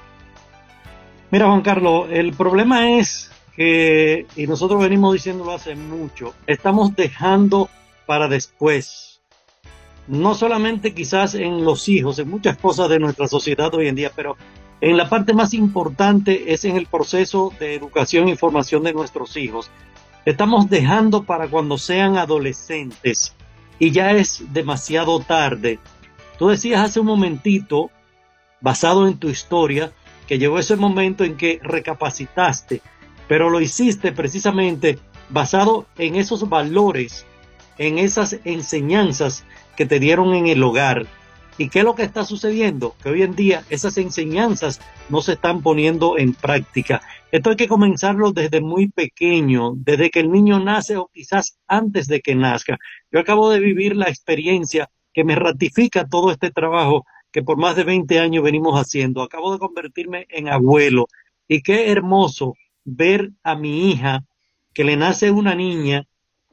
Mira, 1.30 1.46
Juan 1.46 1.62
Carlos, 1.62 2.08
el 2.10 2.34
problema 2.34 2.98
es 2.98 3.30
que, 3.56 4.26
y 4.36 4.48
nosotros 4.48 4.82
venimos 4.82 5.14
diciéndolo 5.14 5.52
hace 5.52 5.76
mucho, 5.76 6.34
estamos 6.48 6.96
dejando 6.96 7.70
para 8.08 8.28
después. 8.28 9.22
No 10.08 10.34
solamente 10.34 10.96
quizás 10.96 11.36
en 11.36 11.64
los 11.64 11.88
hijos, 11.88 12.18
en 12.18 12.32
muchas 12.32 12.58
cosas 12.58 12.90
de 12.90 12.98
nuestra 12.98 13.28
sociedad 13.28 13.72
hoy 13.76 13.90
en 13.90 13.96
día, 13.96 14.12
pero 14.16 14.38
en 14.82 14.98
la 14.98 15.08
parte 15.08 15.34
más 15.34 15.54
importante 15.54 16.52
es 16.52 16.66
en 16.66 16.78
el 16.78 16.88
proceso 16.88 17.54
de 17.60 17.76
educación 17.76 18.28
y 18.28 18.36
formación 18.36 18.82
de 18.82 18.94
nuestros 18.94 19.38
hijos 19.38 19.70
estamos 20.26 20.70
dejando 20.70 21.24
para 21.24 21.48
cuando 21.48 21.78
sean 21.78 22.18
adolescentes 22.18 23.34
y 23.80 23.92
ya 23.92 24.12
es 24.12 24.44
demasiado 24.54 25.20
tarde. 25.20 25.80
Tú 26.38 26.50
decías 26.50 26.82
hace 26.82 27.00
un 27.00 27.08
momentito, 27.08 27.90
basado 28.62 29.08
en 29.08 29.18
tu 29.18 29.30
historia, 29.30 29.92
que 30.28 30.38
llegó 30.38 30.60
ese 30.60 30.76
momento 30.76 31.24
en 31.24 31.36
que 31.36 31.60
recapacitaste, 31.64 32.82
pero 33.28 33.50
lo 33.50 33.60
hiciste 33.60 34.12
precisamente 34.12 35.00
basado 35.30 35.88
en 35.98 36.16
esos 36.16 36.48
valores, 36.48 37.26
en 37.78 37.98
esas 37.98 38.38
enseñanzas 38.44 39.46
que 39.76 39.86
te 39.86 40.00
dieron 40.00 40.34
en 40.36 40.48
el 40.48 40.62
hogar. 40.62 41.08
¿Y 41.58 41.70
qué 41.70 41.80
es 41.80 41.86
lo 41.86 41.96
que 41.96 42.04
está 42.04 42.24
sucediendo? 42.24 42.96
Que 43.02 43.10
hoy 43.10 43.24
en 43.24 43.36
día 43.36 43.64
esas 43.70 43.98
enseñanzas 43.98 44.80
no 45.10 45.22
se 45.22 45.34
están 45.34 45.62
poniendo 45.62 46.18
en 46.18 46.34
práctica. 46.34 47.02
Esto 47.32 47.52
hay 47.52 47.56
que 47.56 47.70
comenzarlo 47.70 48.34
desde 48.34 48.60
muy 48.60 48.90
pequeño, 48.90 49.72
desde 49.78 50.10
que 50.10 50.20
el 50.20 50.32
niño 50.32 50.60
nace 50.60 50.98
o 50.98 51.10
quizás 51.14 51.58
antes 51.66 52.08
de 52.08 52.20
que 52.20 52.36
nazca. 52.36 52.78
Yo 53.10 53.22
acabo 53.22 53.50
de 53.50 53.62
vivir 53.62 53.96
la 53.96 54.10
experiencia 54.10 54.90
que 55.14 55.24
me 55.24 55.36
ratifica 55.36 56.08
todo 56.08 56.32
este 56.32 56.52
trabajo 56.52 57.06
que 57.32 57.42
por 57.42 57.58
más 57.58 57.78
de 57.78 57.86
20 57.86 58.20
años 58.20 58.44
venimos 58.44 58.78
haciendo. 58.78 59.22
Acabo 59.22 59.54
de 59.54 59.60
convertirme 59.60 60.28
en 60.30 60.50
abuelo 60.50 61.08
y 61.48 61.62
qué 61.62 61.90
hermoso 61.90 62.56
ver 62.84 63.32
a 63.44 63.56
mi 63.56 63.92
hija 63.92 64.26
que 64.74 64.84
le 64.84 64.98
nace 64.98 65.32
una 65.32 65.56
niña 65.56 66.06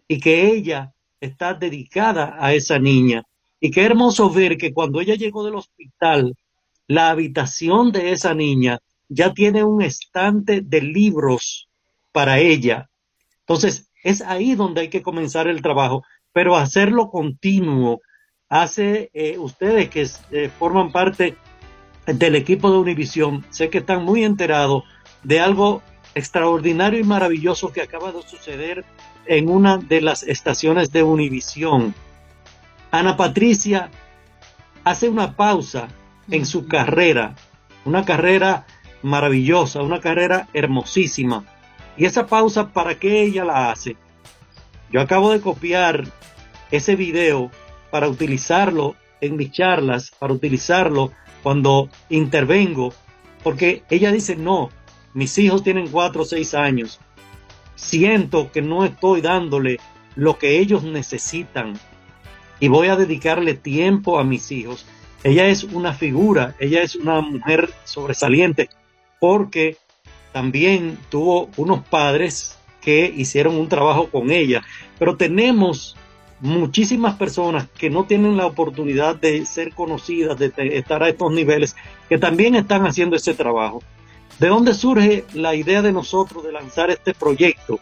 y 0.07 0.21
que 0.21 0.47
ella 0.47 0.93
está 1.21 1.55
dedicada 1.55 2.37
a 2.39 2.55
esa 2.55 2.79
niña. 2.79 3.25
Y 3.61 3.73
qué 3.73 3.85
hermoso 3.85 4.31
ver 4.31 4.57
que 4.57 4.73
cuando 4.73 5.01
ella 5.01 5.17
llegó 5.17 5.45
del 5.45 5.57
hospital, 5.57 6.37
la 6.87 7.11
habitación 7.11 7.91
de 7.91 8.13
esa 8.13 8.33
niña 8.33 8.79
ya 9.09 9.33
tiene 9.33 9.65
un 9.65 9.83
estante 9.83 10.61
de 10.61 10.83
libros 10.83 11.69
para 12.13 12.39
ella. 12.39 12.91
Entonces, 13.41 13.91
es 14.05 14.23
ahí 14.23 14.55
donde 14.55 14.83
hay 14.83 14.89
que 14.89 15.03
comenzar 15.03 15.49
el 15.49 15.63
trabajo, 15.63 16.05
pero 16.33 16.57
hacerlo 16.57 17.11
continuo. 17.11 18.01
Hace 18.49 19.11
eh, 19.13 19.39
ustedes 19.39 19.91
que 19.91 20.07
eh, 20.31 20.51
forman 20.59 20.93
parte 20.93 21.37
del 22.07 22.35
equipo 22.37 22.71
de 22.71 22.79
Univisión, 22.79 23.45
sé 23.51 23.69
que 23.69 23.79
están 23.79 24.05
muy 24.05 24.25
enterados 24.25 24.85
de 25.23 25.41
algo 25.41 25.83
extraordinario 26.15 27.01
y 27.01 27.05
maravilloso 27.05 27.73
que 27.73 27.83
acaba 27.83 28.13
de 28.13 28.23
suceder 28.23 28.85
en 29.27 29.51
una 29.51 29.77
de 29.77 30.01
las 30.01 30.23
estaciones 30.23 30.91
de 30.91 31.03
Univisión. 31.03 31.95
Ana 32.91 33.17
Patricia 33.17 33.91
hace 34.85 35.09
una 35.09 35.37
pausa 35.37 35.89
en 36.31 36.47
su 36.47 36.67
carrera 36.67 37.35
una 37.89 38.05
carrera 38.05 38.67
maravillosa, 39.03 39.83
una 39.83 40.01
carrera 40.01 40.49
hermosísima. 40.53 41.45
Y 41.97 42.05
esa 42.05 42.27
pausa, 42.27 42.73
¿para 42.73 42.99
qué 42.99 43.23
ella 43.23 43.45
la 43.45 43.71
hace? 43.71 43.97
Yo 44.91 45.01
acabo 45.01 45.31
de 45.33 45.41
copiar 45.41 46.05
ese 46.71 46.97
video 46.97 47.51
para 47.91 48.09
utilizarlo 48.09 48.97
en 49.21 49.37
mis 49.37 49.51
charlas, 49.53 50.13
para 50.19 50.33
utilizarlo 50.33 51.13
cuando 51.43 51.89
intervengo, 52.09 52.93
porque 53.43 53.83
ella 53.91 54.13
dice, 54.13 54.37
no, 54.37 54.71
mis 55.15 55.37
hijos 55.39 55.63
tienen 55.63 55.89
cuatro 55.89 56.23
o 56.23 56.25
seis 56.25 56.55
años, 56.55 57.01
siento 57.75 58.51
que 58.53 58.63
no 58.63 58.85
estoy 58.85 59.21
dándole 59.21 59.79
lo 60.15 60.39
que 60.39 60.59
ellos 60.59 60.83
necesitan 60.83 61.79
y 62.61 62.69
voy 62.69 62.89
a 62.89 62.97
dedicarle 62.97 63.55
tiempo 63.55 64.19
a 64.19 64.25
mis 64.25 64.51
hijos. 64.51 64.85
Ella 65.25 65.47
es 65.47 65.65
una 65.65 65.93
figura, 65.93 66.55
ella 66.59 66.83
es 66.83 66.97
una 66.97 67.21
mujer 67.21 67.73
sobresaliente 67.85 68.69
porque 69.21 69.77
también 70.33 70.99
tuvo 71.09 71.49
unos 71.57 71.85
padres 71.85 72.57
que 72.81 73.13
hicieron 73.15 73.57
un 73.57 73.69
trabajo 73.69 74.09
con 74.09 74.31
ella, 74.31 74.63
pero 74.99 75.17
tenemos 75.17 75.97
muchísimas 76.41 77.17
personas 77.17 77.67
que 77.77 77.91
no 77.91 78.05
tienen 78.05 78.37
la 78.37 78.47
oportunidad 78.47 79.17
de 79.17 79.45
ser 79.45 79.75
conocidas, 79.75 80.39
de 80.39 80.53
estar 80.57 81.03
a 81.03 81.09
estos 81.09 81.33
niveles, 81.33 81.77
que 82.09 82.19
también 82.19 82.55
están 82.55 82.87
haciendo 82.87 83.17
ese 83.17 83.35
trabajo. 83.35 83.83
¿De 84.39 84.49
dónde 84.49 84.75
surge 84.75 85.25
la 85.35 85.55
idea 85.57 85.83
de 85.83 85.93
nosotros 85.93 86.45
de 86.45 86.53
lanzar 86.53 86.91
este 86.91 87.13
proyecto? 87.13 87.81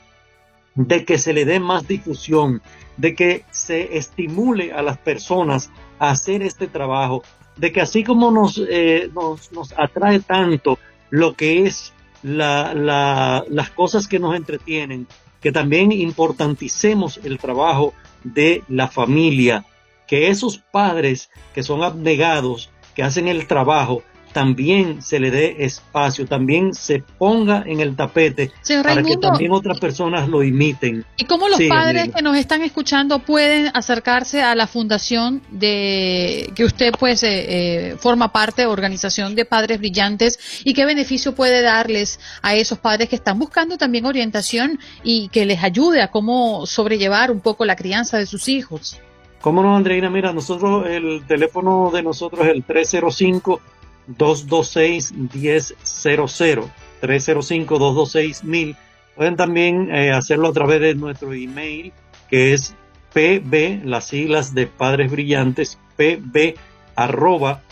De 0.75 1.05
que 1.05 1.19
se 1.19 1.35
le 1.35 1.45
dé 1.45 1.61
más 1.61 1.87
difusión, 1.87 2.63
de 2.97 3.15
que 3.15 3.45
se 3.51 3.99
estimule 3.99 4.73
a 4.73 4.83
las 4.83 4.97
personas 4.97 5.71
a 5.99 6.11
hacer 6.11 6.43
este 6.43 6.67
trabajo, 6.67 7.23
de 7.57 7.73
que 7.73 7.83
así 7.83 8.05
como 8.05 8.31
nos, 8.31 8.63
eh, 8.69 9.11
nos, 9.15 9.73
atrae 9.77 10.21
tanto 10.21 10.79
lo 11.11 11.35
que 11.35 11.67
es 11.67 11.93
las 12.23 13.71
cosas 13.75 14.09
que 14.09 14.19
nos 14.19 14.35
entretienen, 14.35 15.07
que 15.41 15.53
también 15.53 15.93
importanticemos 15.93 17.21
el 17.23 17.39
trabajo 17.39 17.95
de 18.25 18.65
la 18.69 18.89
familia, 18.89 19.65
que 20.07 20.29
esos 20.29 20.59
padres 20.59 21.31
que 21.55 21.63
son 21.63 21.83
abnegados, 21.83 22.71
que 22.95 23.03
hacen 23.03 23.29
el 23.29 23.47
trabajo, 23.47 24.03
también 24.37 25.01
se 25.01 25.19
le 25.19 25.31
dé 25.31 25.65
espacio, 25.65 26.27
también 26.27 26.75
se 26.75 27.03
ponga 27.17 27.65
en 27.65 27.81
el 27.81 27.97
tapete 27.97 28.53
para 28.83 29.03
que 29.03 29.17
también 29.17 29.51
otras 29.51 29.81
personas 29.81 30.29
lo 30.29 30.43
imiten. 30.43 31.07
¿Y 31.17 31.25
cómo 31.25 31.49
los 31.49 31.59
padres 31.63 32.11
que 32.15 32.21
nos 32.21 32.37
están 32.37 32.61
escuchando 32.61 33.21
pueden 33.21 33.71
acercarse 33.73 34.43
a 34.43 34.55
la 34.55 34.67
fundación 34.67 35.41
de 35.51 36.53
que 36.55 36.65
usted 36.67 36.93
pues 37.01 37.23
eh, 37.23 37.29
eh, 37.31 37.97
forma 37.99 38.31
parte, 38.31 38.67
organización 38.67 39.35
de 39.35 39.47
padres 39.47 39.79
brillantes 39.79 40.61
y 40.65 40.75
qué 40.75 40.85
beneficio 40.85 41.35
puede 41.35 41.63
darles 41.63 42.21
a 42.43 42.55
esos 42.55 42.79
padres 42.79 43.09
que 43.09 43.17
están 43.17 43.39
buscando 43.39 43.79
también 43.79 44.05
orientación 44.05 44.79
y 45.03 45.31
que 45.31 45.47
les 45.47 45.65
ayude 45.65 46.03
a 46.03 46.11
cómo 46.11 46.67
sobrellevar 46.67 47.31
un 47.31 47.41
poco 47.41 47.65
la 47.65 47.75
crianza 47.75 48.19
de 48.19 48.27
sus 48.27 48.51
hijos? 48.51 49.01
¿Cómo 49.41 49.63
no, 49.63 49.77
Andreina? 49.77 50.11
Mira, 50.11 50.33
nosotros, 50.33 50.87
el 50.89 51.25
teléfono 51.27 51.91
de 51.91 52.03
nosotros 52.03 52.45
es 52.47 52.53
el 52.53 52.65
305 52.65 53.61
226-1000, 54.09 56.71
305-226-1000. 57.03 58.77
Pueden 59.15 59.37
también 59.37 59.95
eh, 59.95 60.13
hacerlo 60.13 60.49
a 60.49 60.53
través 60.53 60.81
de 60.81 60.95
nuestro 60.95 61.33
email, 61.33 61.93
que 62.29 62.53
es 62.53 62.75
pb, 63.13 63.83
las 63.85 64.09
siglas 64.09 64.53
de 64.55 64.67
Padres 64.67 65.11
Brillantes, 65.11 65.79
pb 65.97 66.57
arroba 66.95 67.63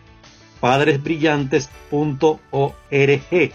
padresbrillantes.org. 0.59 3.53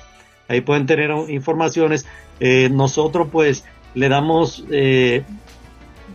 Ahí 0.49 0.61
pueden 0.61 0.87
tener 0.87 1.11
informaciones. 1.29 2.07
Eh, 2.41 2.69
nosotros 2.71 3.29
pues 3.33 3.65
le 3.95 4.09
damos 4.09 4.65
eh, 4.71 5.25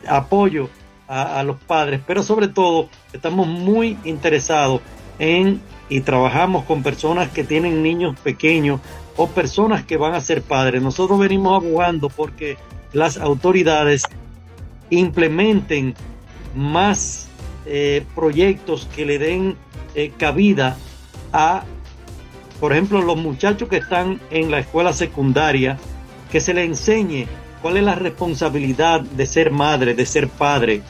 apoyo 0.07 0.69
a, 1.07 1.41
los 1.43 1.57
padres, 1.57 2.01
pero 2.05 2.21
sobre 2.21 2.47
todo 2.47 2.87
estamos 3.13 3.47
muy 3.47 3.97
interesados 4.03 4.81
en 5.17 5.59
y 5.89 6.01
trabajamos 6.01 6.65
con 6.65 6.83
personas 6.83 7.29
que 7.29 7.43
tienen 7.43 7.81
niños 7.81 8.15
pequeños 8.19 8.79
o 9.17 9.27
personas 9.27 9.83
que 9.83 9.97
van 9.97 10.13
a 10.13 10.21
ser 10.21 10.43
padres. 10.43 10.83
Nosotros 10.83 11.17
venimos 11.17 11.55
abogando 11.55 12.09
porque 12.09 12.57
las 12.93 13.17
autoridades 13.17 14.03
implementen 14.91 15.95
más 16.55 17.27
eh, 17.65 18.05
proyectos 18.13 18.87
que 18.95 19.05
le 19.05 19.17
den 19.17 19.55
eh, 19.95 20.11
cabida 20.15 20.77
a, 21.33 21.63
por 22.59 22.71
ejemplo, 22.71 23.01
los 23.01 23.17
muchachos 23.17 23.67
que 23.67 23.77
están 23.77 24.19
en 24.29 24.51
la 24.51 24.59
escuela 24.59 24.93
secundaria, 24.93 25.77
que 26.31 26.39
se 26.39 26.53
les 26.53 26.67
enseñe 26.67 27.27
cuál 27.61 27.77
es 27.77 27.83
la 27.83 27.95
responsabilidad 27.95 29.01
de 29.01 29.25
ser 29.25 29.51
madre, 29.51 29.93
de 29.93 30.05
ser 30.05 30.27
padre, 30.29 30.81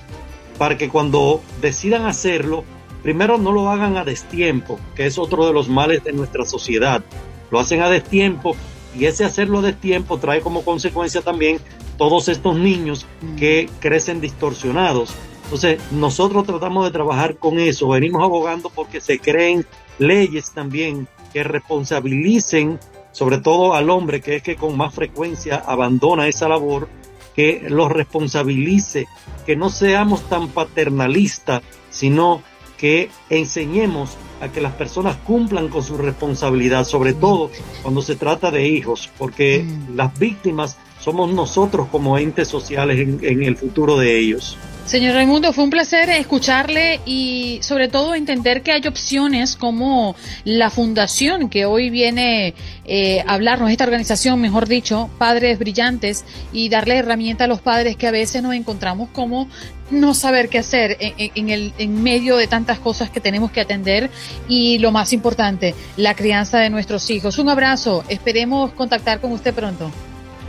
para 0.57 0.77
que 0.77 0.89
cuando 0.89 1.41
decidan 1.61 2.05
hacerlo, 2.05 2.63
primero 3.01 3.37
no 3.37 3.51
lo 3.51 3.69
hagan 3.69 3.97
a 3.97 4.05
destiempo, 4.05 4.79
que 4.95 5.05
es 5.05 5.17
otro 5.17 5.47
de 5.47 5.53
los 5.53 5.69
males 5.69 6.03
de 6.03 6.13
nuestra 6.13 6.45
sociedad. 6.45 7.03
Lo 7.51 7.59
hacen 7.59 7.81
a 7.81 7.89
destiempo 7.89 8.55
y 8.97 9.05
ese 9.05 9.23
hacerlo 9.23 9.59
a 9.59 9.63
destiempo 9.63 10.17
trae 10.17 10.41
como 10.41 10.63
consecuencia 10.63 11.21
también 11.21 11.59
todos 11.97 12.27
estos 12.27 12.57
niños 12.57 13.05
que 13.37 13.69
crecen 13.79 14.21
distorsionados. 14.21 15.13
Entonces, 15.45 15.79
nosotros 15.91 16.45
tratamos 16.45 16.85
de 16.85 16.91
trabajar 16.91 17.37
con 17.37 17.59
eso, 17.59 17.87
venimos 17.89 18.23
abogando 18.23 18.69
porque 18.69 19.01
se 19.01 19.19
creen 19.19 19.65
leyes 19.97 20.51
también 20.51 21.07
que 21.33 21.43
responsabilicen 21.43 22.79
sobre 23.11 23.39
todo 23.39 23.73
al 23.73 23.89
hombre 23.89 24.21
que 24.21 24.37
es 24.37 24.43
que 24.43 24.55
con 24.55 24.77
más 24.77 24.93
frecuencia 24.93 25.63
abandona 25.65 26.27
esa 26.27 26.47
labor, 26.47 26.89
que 27.35 27.65
lo 27.69 27.89
responsabilice, 27.89 29.07
que 29.45 29.55
no 29.55 29.69
seamos 29.69 30.27
tan 30.29 30.49
paternalistas, 30.49 31.61
sino 31.89 32.41
que 32.77 33.09
enseñemos 33.29 34.17
a 34.41 34.49
que 34.49 34.61
las 34.61 34.73
personas 34.73 35.17
cumplan 35.17 35.67
con 35.67 35.83
su 35.83 35.97
responsabilidad, 35.97 36.85
sobre 36.85 37.13
todo 37.13 37.51
cuando 37.81 38.01
se 38.01 38.15
trata 38.15 38.51
de 38.51 38.67
hijos, 38.67 39.09
porque 39.17 39.65
las 39.93 40.17
víctimas 40.17 40.77
somos 41.09 41.33
nosotros 41.33 41.87
como 41.91 42.19
entes 42.19 42.47
sociales 42.47 42.99
en, 42.99 43.43
el 43.43 43.57
futuro 43.57 43.97
de 43.97 44.19
ellos. 44.19 44.55
Señor 44.85 45.15
Raimundo, 45.15 45.53
fue 45.53 45.63
un 45.63 45.71
placer 45.71 46.07
escucharle 46.11 46.99
y 47.03 47.59
sobre 47.63 47.87
todo 47.87 48.13
entender 48.13 48.61
que 48.61 48.71
hay 48.71 48.87
opciones 48.87 49.55
como 49.55 50.15
la 50.45 50.69
fundación 50.69 51.49
que 51.49 51.65
hoy 51.65 51.89
viene 51.89 52.53
eh, 52.85 53.23
a 53.25 53.33
hablarnos, 53.33 53.71
esta 53.71 53.85
organización, 53.85 54.39
mejor 54.39 54.67
dicho, 54.67 55.09
Padres 55.17 55.57
Brillantes, 55.57 56.25
y 56.53 56.69
darle 56.69 56.97
herramienta 56.97 57.45
a 57.45 57.47
los 57.47 57.61
padres 57.61 57.97
que 57.97 58.07
a 58.07 58.11
veces 58.11 58.43
nos 58.43 58.53
encontramos 58.53 59.09
como 59.09 59.47
no 59.89 60.13
saber 60.13 60.49
qué 60.49 60.59
hacer 60.59 60.97
en, 60.99 61.49
el, 61.49 61.73
en 61.79 62.03
medio 62.03 62.37
de 62.37 62.45
tantas 62.45 62.77
cosas 62.77 63.09
que 63.09 63.19
tenemos 63.19 63.51
que 63.51 63.61
atender 63.61 64.11
y 64.47 64.77
lo 64.77 64.91
más 64.91 65.13
importante, 65.13 65.73
la 65.97 66.13
crianza 66.13 66.59
de 66.59 66.69
nuestros 66.69 67.09
hijos. 67.09 67.39
Un 67.39 67.49
abrazo, 67.49 68.03
esperemos 68.09 68.71
contactar 68.73 69.19
con 69.21 69.31
usted 69.31 69.55
pronto. 69.55 69.91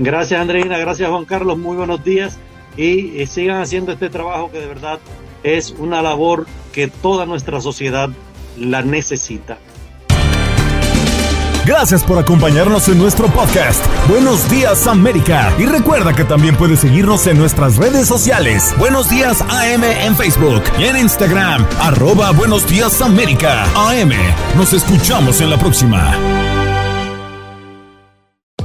Gracias 0.00 0.40
Andreina, 0.40 0.78
gracias 0.78 1.10
Juan 1.10 1.26
Carlos, 1.26 1.58
muy 1.58 1.76
buenos 1.76 2.02
días 2.02 2.38
y, 2.74 3.26
sigan 3.26 3.60
haciendo 3.60 3.92
este 3.92 4.08
trabajo 4.08 4.50
que 4.50 4.58
de 4.58 4.66
verdad 4.66 4.98
es 5.42 5.74
una 5.78 6.00
labor 6.00 6.46
que 6.72 6.88
toda 6.88 7.26
nuestra 7.26 7.60
sociedad 7.60 8.08
la 8.56 8.80
necesita. 8.80 9.58
Gracias 11.66 12.02
por 12.02 12.18
acompañarnos 12.18 12.88
en 12.88 12.98
nuestro 12.98 13.28
podcast. 13.28 13.84
Buenos 14.08 14.48
días 14.50 14.86
América. 14.86 15.52
Y 15.58 15.66
recuerda 15.66 16.14
que 16.14 16.24
también 16.24 16.56
puedes 16.56 16.80
seguirnos 16.80 17.26
en 17.26 17.36
nuestras 17.36 17.76
redes 17.76 18.08
sociales. 18.08 18.74
Buenos 18.78 19.10
días 19.10 19.42
AM 19.42 19.84
en 19.84 20.16
Facebook 20.16 20.62
y 20.78 20.84
en 20.84 20.96
Instagram. 20.96 21.66
Arroba 21.78 22.30
Buenos 22.32 22.66
días 22.66 23.02
América. 23.02 23.64
AM. 23.74 24.12
Nos 24.56 24.72
escuchamos 24.72 25.42
en 25.42 25.50
la 25.50 25.58
próxima. 25.58 26.49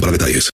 para 0.00 0.12
detalles. 0.12 0.52